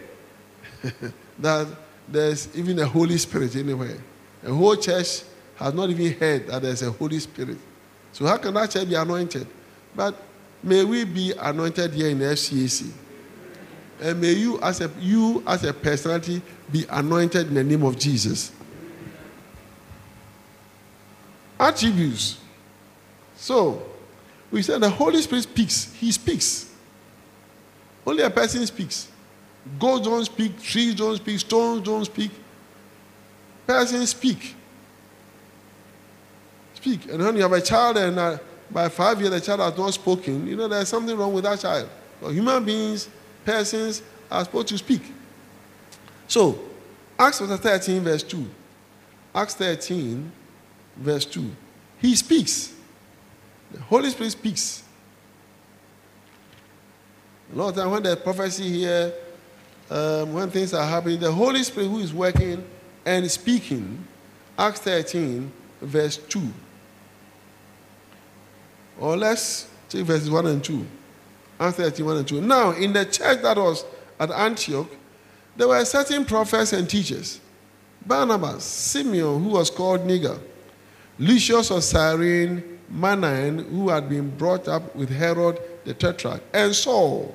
[1.39, 1.69] that
[2.09, 3.99] there's even a Holy Spirit anywhere.
[4.45, 5.23] A whole church
[5.57, 7.59] has not even heard that there's a Holy Spirit.
[8.13, 9.47] So how can that church be anointed?
[9.95, 10.21] But
[10.63, 12.91] may we be anointed here in FCAC.
[14.01, 17.99] And may you as a you as a personality be anointed in the name of
[17.99, 18.51] Jesus.
[21.59, 22.39] Attributes.
[23.37, 23.83] So
[24.51, 25.93] we said the Holy Spirit speaks.
[25.95, 26.71] He speaks.
[28.05, 29.09] Only a person speaks.
[29.79, 32.33] Gods don't speak, trees don't speak, stones don't speak.
[33.67, 34.57] Persons speak.
[36.75, 37.09] Speak.
[37.11, 38.39] And when you have a child and uh,
[38.73, 41.61] by five years the child has not spoken, you know there's something wrong with that
[41.61, 41.89] child.
[42.21, 43.09] But human beings,
[43.45, 45.03] persons are supposed to speak.
[46.27, 46.59] So,
[47.19, 48.47] Acts chapter 13, verse 2.
[49.35, 50.31] Acts 13,
[50.97, 51.51] verse 2.
[51.99, 52.75] He speaks.
[53.71, 54.83] The Holy Spirit speaks.
[57.53, 59.13] A lot of times when there's prophecy here,
[59.91, 62.65] um, when things are happening, the Holy Spirit who is working
[63.05, 64.07] and speaking,
[64.59, 66.41] Acts 13, verse 2.
[69.03, 70.87] Or let's take verses 1 and 2.
[71.59, 72.41] Acts 13, 1 and 2.
[72.41, 73.85] Now, in the church that was
[74.21, 74.87] at Antioch,
[75.57, 77.41] there were certain prophets and teachers.
[78.07, 80.39] Barnabas, Simeon, who was called Niger,
[81.19, 87.35] Lucius of Cyrene, Manaen, who had been brought up with Herod the Tetrarch, and Saul.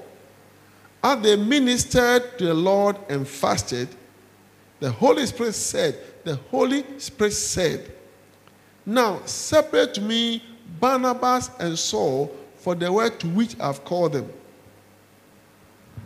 [1.03, 3.89] As they ministered to the Lord and fasted,
[4.79, 7.91] the Holy Spirit said, The Holy Spirit said,
[8.85, 10.41] Now separate me
[10.79, 14.31] Barnabas and Saul for the work to which I've called them.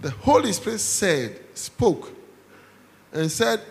[0.02, 2.12] The Holy Spirit said, spoke,
[3.14, 3.62] and said,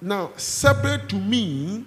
[0.00, 1.84] Now separate to me,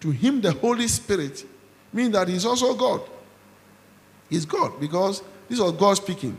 [0.00, 1.44] to him the Holy Spirit,
[1.92, 3.02] means that he's also God.
[4.28, 6.36] He's God because this was God speaking.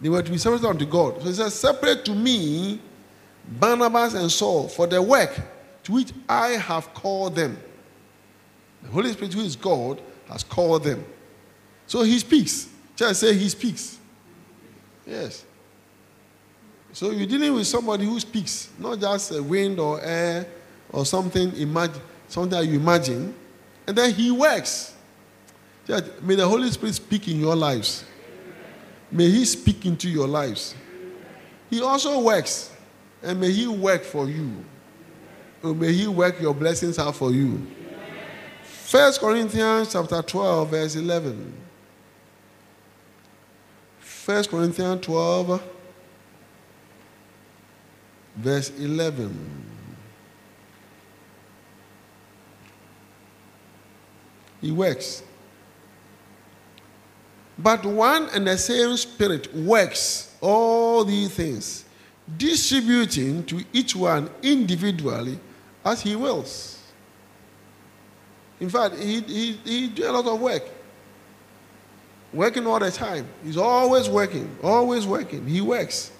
[0.00, 1.20] They were to be separated unto God.
[1.20, 2.80] So he says, Separate to me
[3.48, 5.34] Barnabas and Saul for the work
[5.84, 7.58] to which I have called them.
[8.84, 11.04] The Holy Spirit, who is God, has called them.
[11.86, 12.68] So he speaks.
[12.96, 13.98] Just say he speaks.
[15.06, 15.44] Yes.
[16.92, 20.46] So you're dealing with somebody who speaks, not just a wind or air
[20.92, 23.34] or something, imagine, something that you imagine.
[23.86, 24.94] And then he works.
[25.86, 28.04] Just, may the Holy Spirit speak in your lives.
[29.10, 30.74] May He speak into your lives.
[31.70, 32.72] He also works,
[33.22, 34.64] and may He work for you.
[35.62, 37.64] Or may He work your blessings out for you.
[38.84, 41.54] First Corinthians chapter 12, verse 11.
[44.26, 45.62] 1 Corinthians 12,
[48.36, 49.64] verse 11.
[54.60, 55.22] He works.
[57.58, 61.86] But one and the same Spirit works all these things,
[62.36, 65.38] distributing to each one individually
[65.82, 66.73] as he wills.
[68.60, 70.62] In fact, he, he, he does a lot of work.
[72.32, 73.28] Working all the time.
[73.44, 75.46] He's always working, always working.
[75.46, 76.10] He works.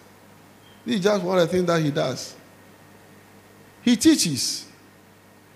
[0.84, 2.36] This is just one of the things that he does.
[3.82, 4.66] He teaches.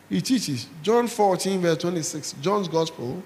[0.09, 0.67] He teaches.
[0.83, 3.23] John 14, verse 26, John's Gospel.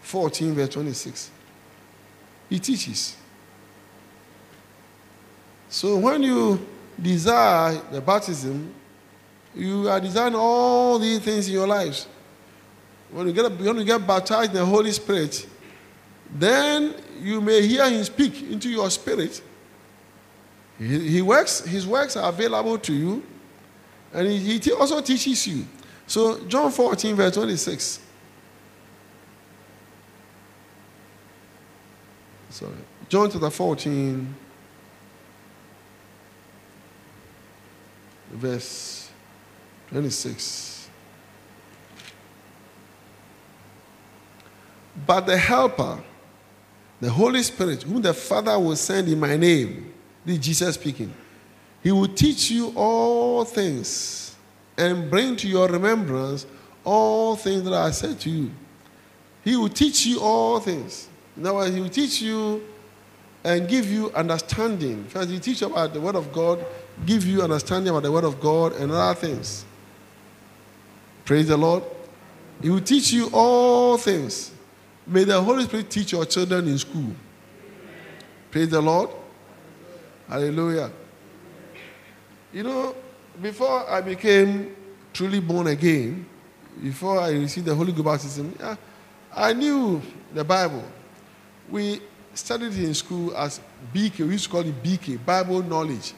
[0.00, 1.30] 14, verse 26.
[2.50, 3.16] He teaches.
[5.68, 6.66] So when you
[7.00, 8.74] desire the baptism,
[9.54, 12.06] you are desiring all these things in your lives.
[13.10, 15.46] When you get, when you get baptized in the Holy Spirit,
[16.34, 19.42] then you may hear him speak into your spirit.
[20.78, 23.22] He, he works, his works are available to you,
[24.14, 25.66] and he, he also teaches you.
[26.06, 28.00] So, John 14, verse 26.
[32.50, 32.72] Sorry.
[33.08, 34.34] John chapter 14,
[38.32, 39.01] verse
[39.92, 40.88] 26.
[45.06, 46.02] But the Helper,
[47.00, 49.92] the Holy Spirit, whom the Father will send in my name,
[50.24, 51.12] this Jesus speaking,
[51.82, 54.36] he will teach you all things
[54.78, 56.46] and bring to your remembrance
[56.84, 58.50] all things that I said to you.
[59.44, 61.08] He will teach you all things.
[61.36, 62.62] In other words, he will teach you
[63.44, 65.04] and give you understanding.
[65.04, 66.64] First, he teach about the Word of God,
[67.04, 69.64] give you understanding about the Word of God and other things.
[71.24, 71.84] Praise the Lord.
[72.60, 74.52] He will teach you all things.
[75.06, 77.14] May the Holy Spirit teach your children in school.
[78.50, 79.10] Praise the Lord.
[80.28, 80.90] Hallelujah.
[82.52, 82.94] You know,
[83.40, 84.76] before I became
[85.12, 86.26] truly born again,
[86.82, 88.56] before I received the Holy Ghost baptism,
[89.34, 90.00] I knew
[90.34, 90.84] the Bible.
[91.70, 92.00] We
[92.34, 93.60] studied in school as
[93.94, 94.20] BK.
[94.20, 96.12] We used to call it BK, Bible knowledge.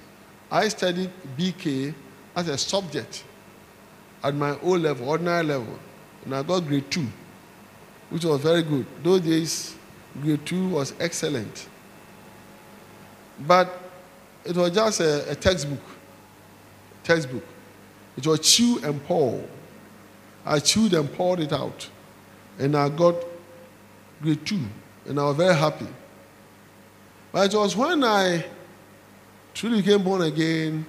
[0.50, 1.94] I studied BK
[2.36, 3.24] as a subject
[4.24, 5.78] at my O level, ordinary level,
[6.24, 7.06] and I got grade two,
[8.08, 8.86] which was very good.
[9.02, 9.76] Those days,
[10.20, 11.68] grade two was excellent.
[13.46, 13.68] But
[14.44, 15.82] it was just a, a textbook.
[17.02, 17.44] Textbook.
[18.16, 19.44] It was chew and pour.
[20.46, 21.88] I chewed and poured it out.
[22.58, 23.16] And I got
[24.22, 24.60] grade two.
[25.06, 25.88] And I was very happy.
[27.30, 28.44] But it was when I
[29.52, 30.86] truly became born again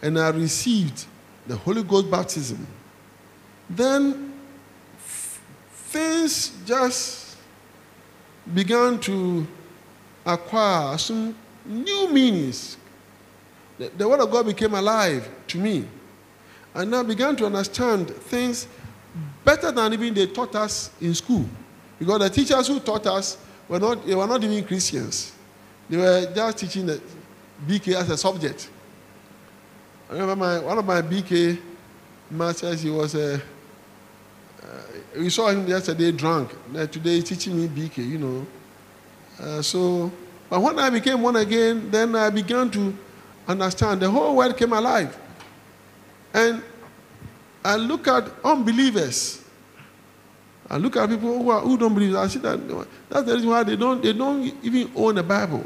[0.00, 1.06] and I received
[1.46, 2.66] the Holy Ghost baptism,
[3.68, 4.32] then
[5.70, 7.36] things just
[8.52, 9.46] began to
[10.24, 11.34] acquire some
[11.64, 12.76] new meanings.
[13.78, 15.86] The, the Word of God became alive to me.
[16.74, 18.66] And I began to understand things
[19.44, 21.44] better than even they taught us in school.
[21.98, 23.38] Because the teachers who taught us
[23.68, 25.32] were not, they were not even Christians.
[25.88, 27.00] They were just teaching the
[27.66, 28.68] BK as a subject.
[30.08, 31.58] I remember my, one of my BK
[32.30, 33.38] masters, he was a, uh,
[35.16, 36.50] we saw him yesterday drunk.
[36.72, 38.46] Today he's teaching me BK, you know.
[39.40, 40.12] Uh, so,
[40.50, 42.94] but when I became one again, then I began to
[43.48, 44.02] understand.
[44.02, 45.16] The whole world came alive.
[46.32, 46.62] And
[47.64, 49.42] I look at unbelievers.
[50.68, 52.14] I look at people who, are, who don't believe.
[52.14, 55.64] I see that that's the reason why they don't, they don't even own a Bible.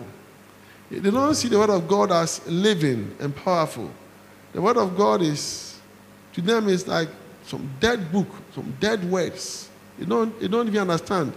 [0.91, 3.91] They don't see the Word of God as living and powerful.
[4.59, 5.79] The Word of God is,
[6.33, 7.09] to them, is like
[7.45, 9.69] some dead book, some dead words.
[9.97, 11.33] They don't, they don't even understand.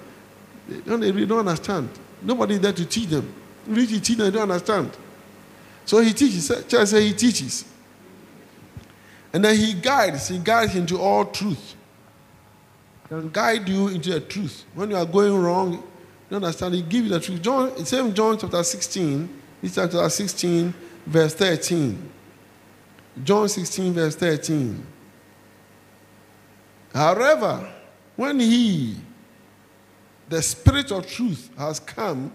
[0.67, 1.89] They don't, they really don't understand.
[2.23, 3.31] Nobody there to teach them.
[3.67, 4.89] Really teach them, they don't understand.
[5.85, 6.47] So he teaches.
[6.67, 7.63] Church say he teaches.
[9.31, 10.29] And then he guides.
[10.29, 11.75] He guides into all truth.
[13.07, 14.65] He guide you into the truth.
[14.73, 15.73] When you are going wrong,
[16.27, 17.39] you understand, he gives you the truth.
[17.43, 20.73] John, same John chapter 16, this chapter 16,
[21.05, 22.10] verse 13.
[23.23, 24.85] John 16, verse 13.
[26.93, 27.71] However,
[28.15, 28.97] when he,
[30.29, 32.33] the Spirit of truth, has come,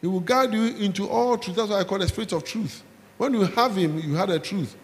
[0.00, 1.56] he will guide you into all truth.
[1.56, 2.82] That's why I call the Spirit of truth.
[3.16, 4.76] When you have him, you have the truth.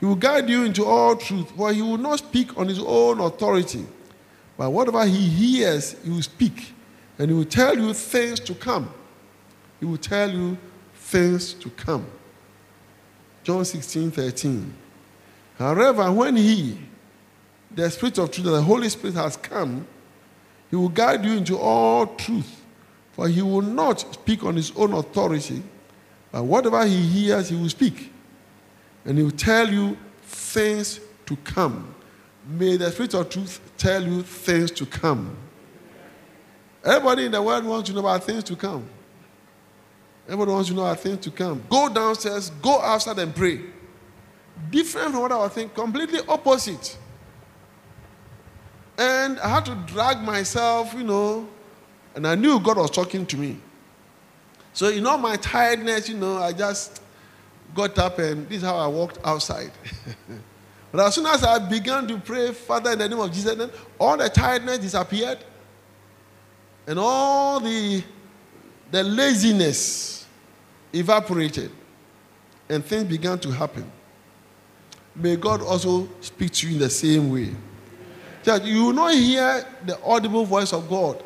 [0.00, 3.20] He will guide you into all truth, for he will not speak on his own
[3.20, 3.86] authority.
[4.56, 6.74] But whatever he hears, he will speak,
[7.18, 8.92] and he will tell you things to come.
[9.80, 10.58] He will tell you
[10.94, 12.06] things to come.
[13.44, 14.74] John 16, 13.
[15.58, 16.78] However, when he,
[17.70, 19.86] the Spirit of truth, the Holy Spirit has come,
[20.70, 22.62] he will guide you into all truth.
[23.12, 25.62] For he will not speak on his own authority,
[26.32, 28.10] but whatever he hears, he will speak.
[29.04, 31.94] And he will tell you things to come.
[32.48, 35.36] May the Spirit of truth tell you things to come.
[36.82, 38.88] Everybody in the world wants to know about things to come.
[40.26, 41.62] Everybody wants to know about things to come.
[41.68, 43.60] Go downstairs, go outside and pray.
[44.70, 46.96] Different from what I was thinking, completely opposite.
[48.96, 51.48] And I had to drag myself, you know,
[52.14, 53.58] and I knew God was talking to me.
[54.72, 57.02] So, in all my tiredness, you know, I just
[57.74, 59.72] got up and this is how I walked outside.
[60.92, 63.70] but as soon as I began to pray, Father, in the name of Jesus, then
[63.98, 65.38] all the tiredness disappeared.
[66.86, 68.02] And all the,
[68.94, 70.24] the laziness
[70.92, 71.70] evaporated.
[72.68, 73.90] and things began to happen.
[75.14, 77.54] May God also speak to you in the same way.
[78.44, 81.22] That you will not hear the audible voice of God.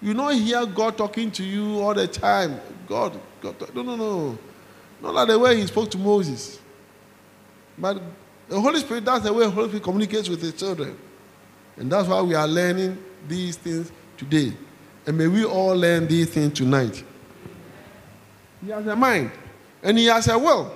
[0.00, 2.60] You will not hear God talking to you all the time.
[2.86, 4.38] God, God, no, no, no.
[5.02, 6.60] Not like the way He spoke to Moses.
[7.78, 8.00] But
[8.48, 10.96] the Holy Spirit, that's the way the Holy Spirit communicates with His children.
[11.76, 14.52] And that's why we are learning these things today.
[15.06, 17.04] And may we all learn these things tonight.
[18.64, 19.30] He has a mind,
[19.82, 20.72] and He has a will.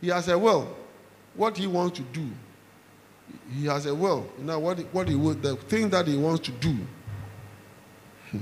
[0.00, 0.74] He has a will.
[1.34, 2.28] What He wants to do.
[3.54, 4.26] He has a will.
[4.38, 6.76] You know what, what he would, the thing that He wants to do.
[8.30, 8.38] Hmm.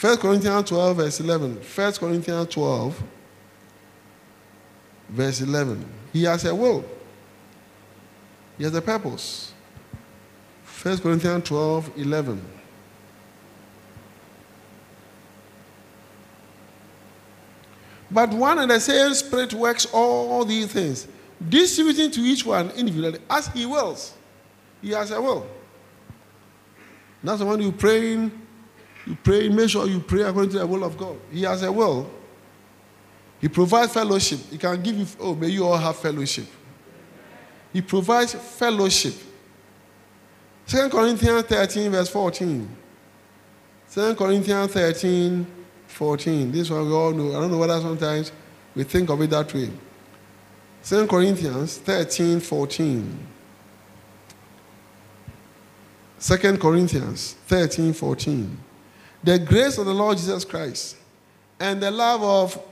[0.00, 1.56] 1 Corinthians 12, verse 11.
[1.56, 3.02] 1 Corinthians 12,
[5.08, 5.84] verse 11.
[6.12, 6.84] He has a will,
[8.56, 9.52] he has a purpose.
[10.82, 12.55] 1 Corinthians 12, 11.
[18.10, 21.08] But one and the same Spirit works all these things,
[21.48, 24.14] distributing to each one individually as He wills.
[24.80, 25.46] He has a will.
[27.22, 28.30] That's the one you praying,
[29.06, 31.16] you pray, make sure you pray according to the will of God.
[31.32, 32.10] He has a will.
[33.40, 34.40] He provides fellowship.
[34.50, 36.46] He can give you, oh, may you all have fellowship.
[37.72, 39.14] He provides fellowship.
[40.66, 42.68] 2 Corinthians 13, verse 14.
[43.92, 45.46] 2 Corinthians 13,
[45.88, 46.52] 14.
[46.52, 47.36] This one we all know.
[47.36, 48.32] I don't know whether sometimes
[48.74, 49.70] we think of it that way.
[50.84, 53.26] 2 Corinthians 13, 14.
[56.20, 58.58] 2 Corinthians 13, 14.
[59.24, 60.96] The grace of the Lord Jesus Christ
[61.58, 62.62] and the love of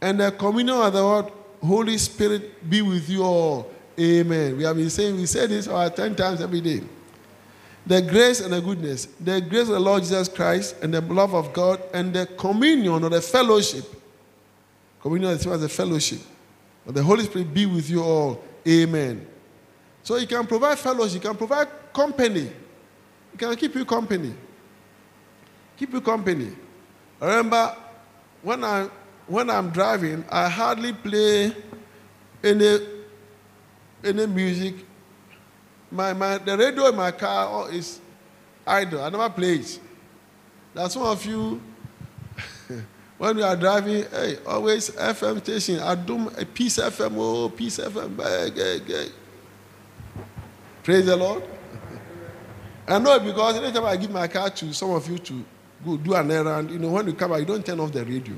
[0.00, 1.32] and the communion of the
[1.66, 3.70] Holy Spirit be with you all.
[3.98, 4.56] Amen.
[4.56, 6.82] We have been saying, we say this about 10 times every day.
[7.88, 11.34] The grace and the goodness, the grace of the Lord Jesus Christ and the love
[11.34, 13.84] of God and the communion or the fellowship.
[15.00, 16.20] Communion is the fellowship.
[16.84, 18.44] But the Holy Spirit be with you all.
[18.68, 19.26] Amen.
[20.02, 22.50] So he can provide fellowship, he can provide company.
[23.32, 24.34] He can keep you company.
[25.78, 26.52] Keep you company.
[27.20, 27.74] Remember
[28.42, 28.90] when I
[29.26, 31.54] when I'm driving, I hardly play
[32.44, 32.86] any
[34.04, 34.74] any music.
[35.90, 38.00] My, my the radio in my car oh, is
[38.66, 39.02] idle.
[39.02, 39.80] I never play it.
[40.74, 41.60] That's one of you
[43.18, 45.80] when you are driving, hey, always FM station.
[45.80, 49.12] I do a peace FM, oh peace FM,
[50.82, 51.42] Praise the Lord.
[52.88, 55.44] I know because anytime I give my car to some of you to
[55.84, 58.04] go do an errand, you know, when you come out, you don't turn off the
[58.04, 58.34] radio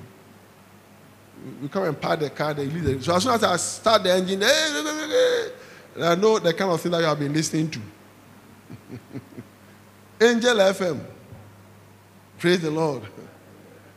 [1.60, 4.02] we come and park the car, they leave the, So as soon as I start
[4.02, 5.50] the engine, hey,
[5.98, 7.80] I know the kind of thing that you have been listening to.
[10.20, 11.00] Angel FM.
[12.38, 13.02] Praise the Lord.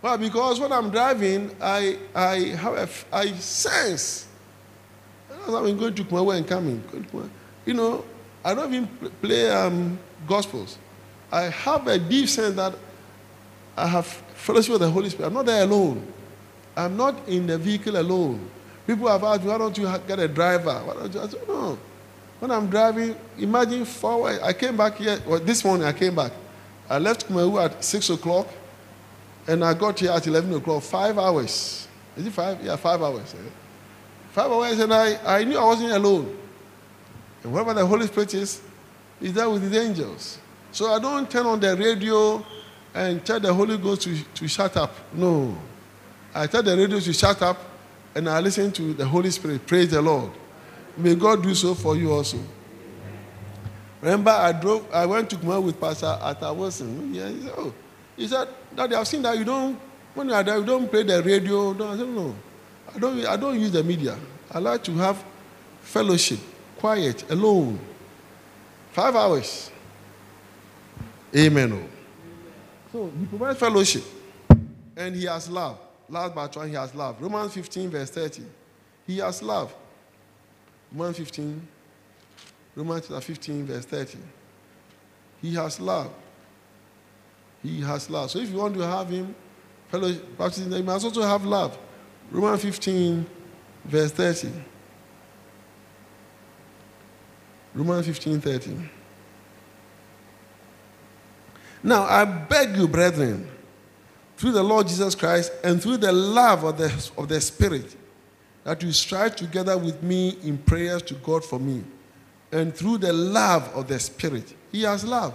[0.01, 4.27] Well, because when I'm driving, I I have a, I sense.
[5.31, 6.83] I'm going to Kumawu and coming,
[7.65, 8.05] you know,
[8.43, 8.87] I don't even
[9.21, 10.77] play um, gospels.
[11.31, 12.75] I have a deep sense that
[13.75, 15.27] I have fellowship with the Holy Spirit.
[15.27, 16.05] I'm not there alone.
[16.75, 18.49] I'm not in the vehicle alone.
[18.85, 20.81] People have asked, me, why don't you get a driver?
[20.85, 21.21] Why don't you?
[21.21, 21.77] I said, no.
[22.39, 24.41] When I'm driving, imagine forward.
[24.41, 26.33] I came back here, well, this morning I came back.
[26.89, 28.47] I left Kumawu at 6 o'clock,
[29.47, 31.87] and I got here at 11 o'clock, five hours.
[32.17, 32.61] Is it five?
[32.61, 33.33] Yeah, five hours.
[33.33, 33.49] Eh?
[34.33, 36.37] Five hours, and I, I knew I wasn't alone.
[37.43, 38.61] And wherever the Holy Spirit is,
[39.19, 40.37] He's there with His angels.
[40.73, 42.45] So I don't turn on the radio
[42.93, 44.93] and tell the Holy Ghost to, to shut up.
[45.13, 45.55] No.
[46.35, 47.57] I tell the radio to shut up
[48.15, 49.65] and I listen to the Holy Spirit.
[49.65, 50.31] Praise the Lord.
[50.97, 52.37] May God do so for you also.
[54.01, 57.13] Remember, I drove, I went to Kumawu with Pastor Atta Wilson.
[57.13, 57.73] Yeah, he said, oh,
[58.17, 59.79] he said, Daddy, I've seen that you don't,
[60.13, 61.73] when you are there, you don't play the radio.
[61.73, 62.35] No, I said, no.
[62.93, 64.17] I don't, I don't use the media.
[64.51, 65.23] I like to have
[65.81, 66.39] fellowship,
[66.77, 67.79] quiet, alone.
[68.91, 69.71] Five hours.
[71.35, 71.73] Amen.
[71.73, 71.89] Oh.
[72.91, 74.03] So he provides fellowship
[74.95, 75.79] and he has love.
[76.09, 77.21] Last but one, he has love.
[77.21, 78.43] Romans 15, verse 30.
[79.07, 79.73] He has love.
[80.91, 81.67] Romans 15,
[82.75, 84.17] Romans 15, verse 30.
[85.41, 86.13] He has love.
[87.61, 88.31] He has love.
[88.31, 89.33] So if you want to have him,
[89.89, 91.77] fellow baptism, you must also have love.
[92.31, 93.25] Romans 15,
[93.85, 94.49] verse 30.
[97.73, 98.89] Romans 15, 30.
[101.81, 103.49] Now I beg you, brethren,
[104.43, 107.95] through the Lord Jesus Christ and through the love of the, of the Spirit,
[108.65, 111.81] that you strive together with me in prayers to God for me.
[112.51, 115.33] And through the love of the Spirit, He has love.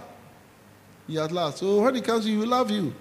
[1.07, 1.57] He has love.
[1.57, 2.93] So when He comes, He will love you.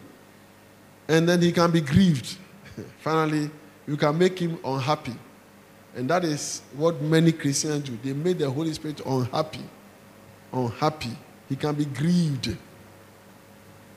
[1.09, 2.38] And then He can be grieved.
[3.00, 3.50] Finally,
[3.86, 5.14] you can make him unhappy.
[5.94, 7.98] And that is what many Christians do.
[8.02, 9.68] They make the Holy Spirit unhappy.
[10.54, 11.18] Unhappy.
[11.50, 12.56] He can be grieved.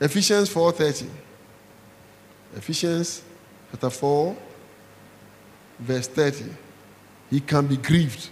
[0.01, 1.07] Ephesians 4:30.
[2.56, 3.22] Ephesians
[3.72, 4.36] chapter 4,
[5.80, 6.45] verse 30.
[7.30, 8.30] He can be grieved.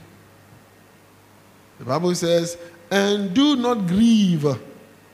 [1.80, 2.58] The Bible says,
[2.92, 4.46] and do not grieve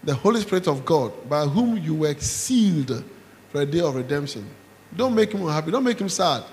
[0.03, 3.03] the Holy Spirit of God, by whom you were sealed
[3.51, 4.47] for a day of redemption.
[4.95, 5.72] Don't make him unhappy.
[5.72, 6.43] Don't make him sad.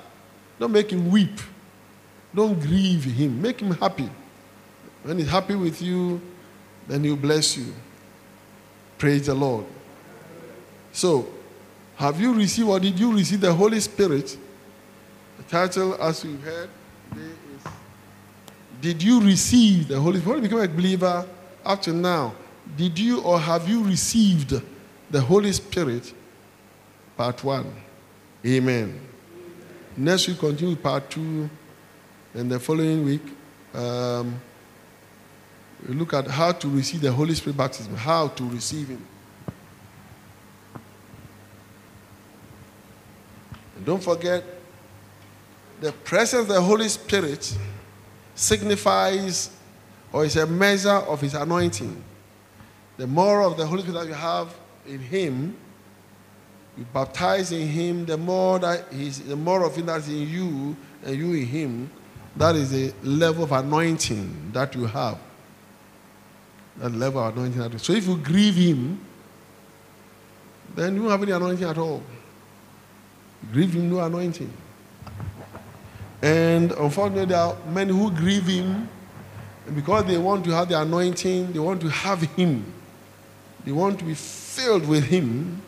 [0.58, 1.38] Don't make him weep.
[2.34, 3.40] Don't grieve him.
[3.40, 4.08] Make him happy.
[5.02, 6.20] When he's happy with you,
[6.86, 7.72] then he'll bless you.
[8.98, 9.64] Praise the Lord.
[10.92, 11.31] So,
[12.02, 14.36] have you received or did you receive the Holy Spirit?
[15.36, 16.68] The title, as you heard
[17.08, 17.72] today, is
[18.80, 20.34] Did you receive the Holy Spirit?
[20.34, 21.24] When you become a believer
[21.64, 22.34] up to now,
[22.76, 24.60] did you or have you received
[25.12, 26.12] the Holy Spirit?
[27.16, 27.72] Part one.
[28.44, 28.98] Amen.
[29.96, 31.48] Next week, continue with part two.
[32.34, 33.22] And the following week,
[33.74, 34.40] um,
[35.88, 39.06] we look at how to receive the Holy Spirit baptism, how to receive Him.
[43.84, 44.44] Don't forget,
[45.80, 47.56] the presence of the Holy Spirit
[48.34, 49.50] signifies
[50.12, 52.02] or is a measure of His anointing.
[52.96, 54.54] The more of the Holy Spirit that you have
[54.86, 55.56] in Him,
[56.76, 60.76] you baptize in Him, the more that He's, the more of Him that's in you
[61.04, 61.90] and you in Him,
[62.36, 65.18] that is a level of anointing that you have.
[66.78, 67.60] That level of anointing.
[67.60, 69.00] That you, so if you grieve Him,
[70.74, 72.02] then you don't have any anointing at all.
[73.50, 74.52] Grieve Him, no anointing.
[76.22, 78.88] And unfortunately, there are many who grieve Him
[79.74, 82.64] because they want to have the anointing, they want to have Him,
[83.64, 85.60] they want to be filled with Him,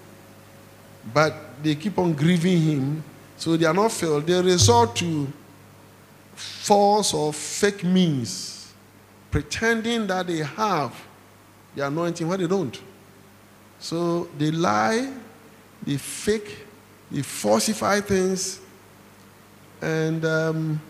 [1.13, 3.05] but they keep on grieving Him,
[3.37, 4.27] so they are not filled.
[4.27, 5.27] They resort to
[6.35, 8.73] false or fake means,
[9.31, 10.95] pretending that they have
[11.75, 12.81] the anointing when they don't.
[13.79, 15.13] So they lie,
[15.85, 16.64] they fake,
[17.11, 18.61] they falsify things,
[19.81, 20.81] and um,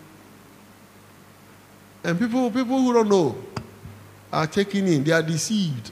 [2.03, 3.35] and people people who don't know
[4.31, 5.03] are taking in.
[5.03, 5.91] They are deceived.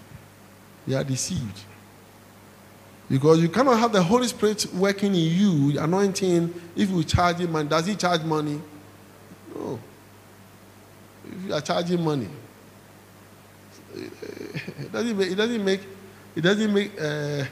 [0.86, 1.62] They are deceived.
[3.10, 7.52] Because you cannot have the Holy Spirit working in you, anointing, if you charge him
[7.52, 7.70] money.
[7.70, 8.60] Does he charge money?
[9.56, 9.80] No.
[11.26, 12.30] If you are charging money,
[13.96, 15.82] it doesn't make, it doesn't make,
[16.36, 17.44] it doesn't make uh,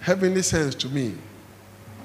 [0.00, 1.14] heavenly sense to me.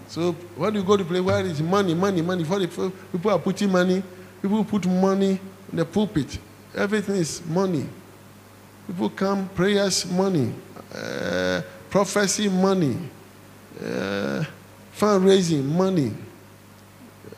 [0.07, 2.67] So when you go to play where is money, money, money, for the
[3.11, 4.03] people are putting money,
[4.41, 5.39] people put money
[5.71, 6.37] in the pulpit.
[6.75, 7.87] Everything is money.
[8.87, 10.53] People come, prayers, money,
[10.93, 12.97] uh, prophecy, money,
[13.81, 14.43] uh,
[14.95, 16.13] fundraising, money,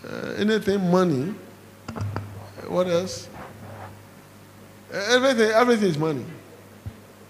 [0.06, 1.34] uh, anything, money.
[2.68, 3.30] What else?
[4.92, 6.26] Everything, everything is money.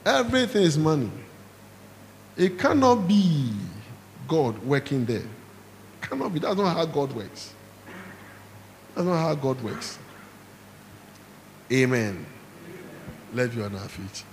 [0.05, 1.11] Everything is money.
[2.35, 3.51] It cannot be
[4.27, 5.23] God working there.
[6.01, 6.39] Cannot be.
[6.39, 7.53] That's not how God works.
[8.95, 9.99] That's not how God works.
[11.71, 12.25] Amen.
[13.33, 14.23] Let you on our feet.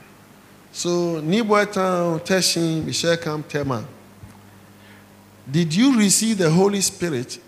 [0.72, 3.84] So, Nibwe Town, Teshin, Michel Camp, Tema.
[5.50, 7.38] Did you receive the Holy Spirit?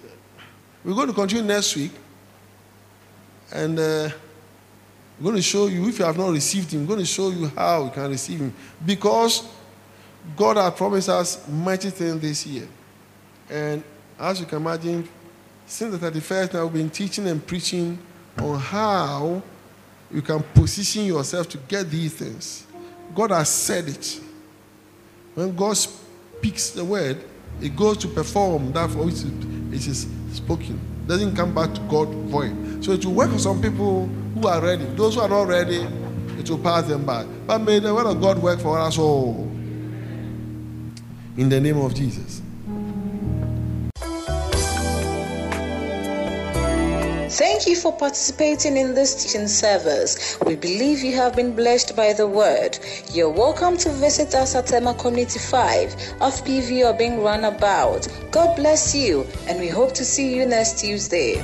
[0.84, 1.92] We're going to continue next week.
[3.52, 4.10] And uh,
[5.18, 7.30] I'm going to show you, if you have not received Him, I'm going to show
[7.30, 8.52] you how you can receive Him.
[8.84, 9.48] Because
[10.34, 12.68] God has promised us mighty things this year.
[13.48, 13.84] And
[14.18, 15.08] as you can imagine,
[15.66, 17.98] since the 31st, now we've been teaching and preaching
[18.38, 19.42] on how
[20.10, 22.66] you can position yourself to get these things.
[23.14, 24.20] God has said it.
[25.34, 27.18] When God speaks the word,
[27.60, 30.80] it goes to perform that for which it is spoken.
[31.04, 32.84] It doesn't come back to God void.
[32.84, 34.84] So it will work for some people who are ready.
[34.84, 35.86] Those who are not ready,
[36.38, 37.24] it will pass them by.
[37.46, 39.50] But may the word of God work for us all.
[41.36, 42.40] In the name of Jesus.
[47.38, 50.38] Thank you for participating in this teaching service.
[50.46, 52.78] We believe you have been blessed by the word.
[53.12, 58.08] You're welcome to visit us at Tema Community 5 of PV or being run about.
[58.30, 61.34] God bless you, and we hope to see you next Tuesday.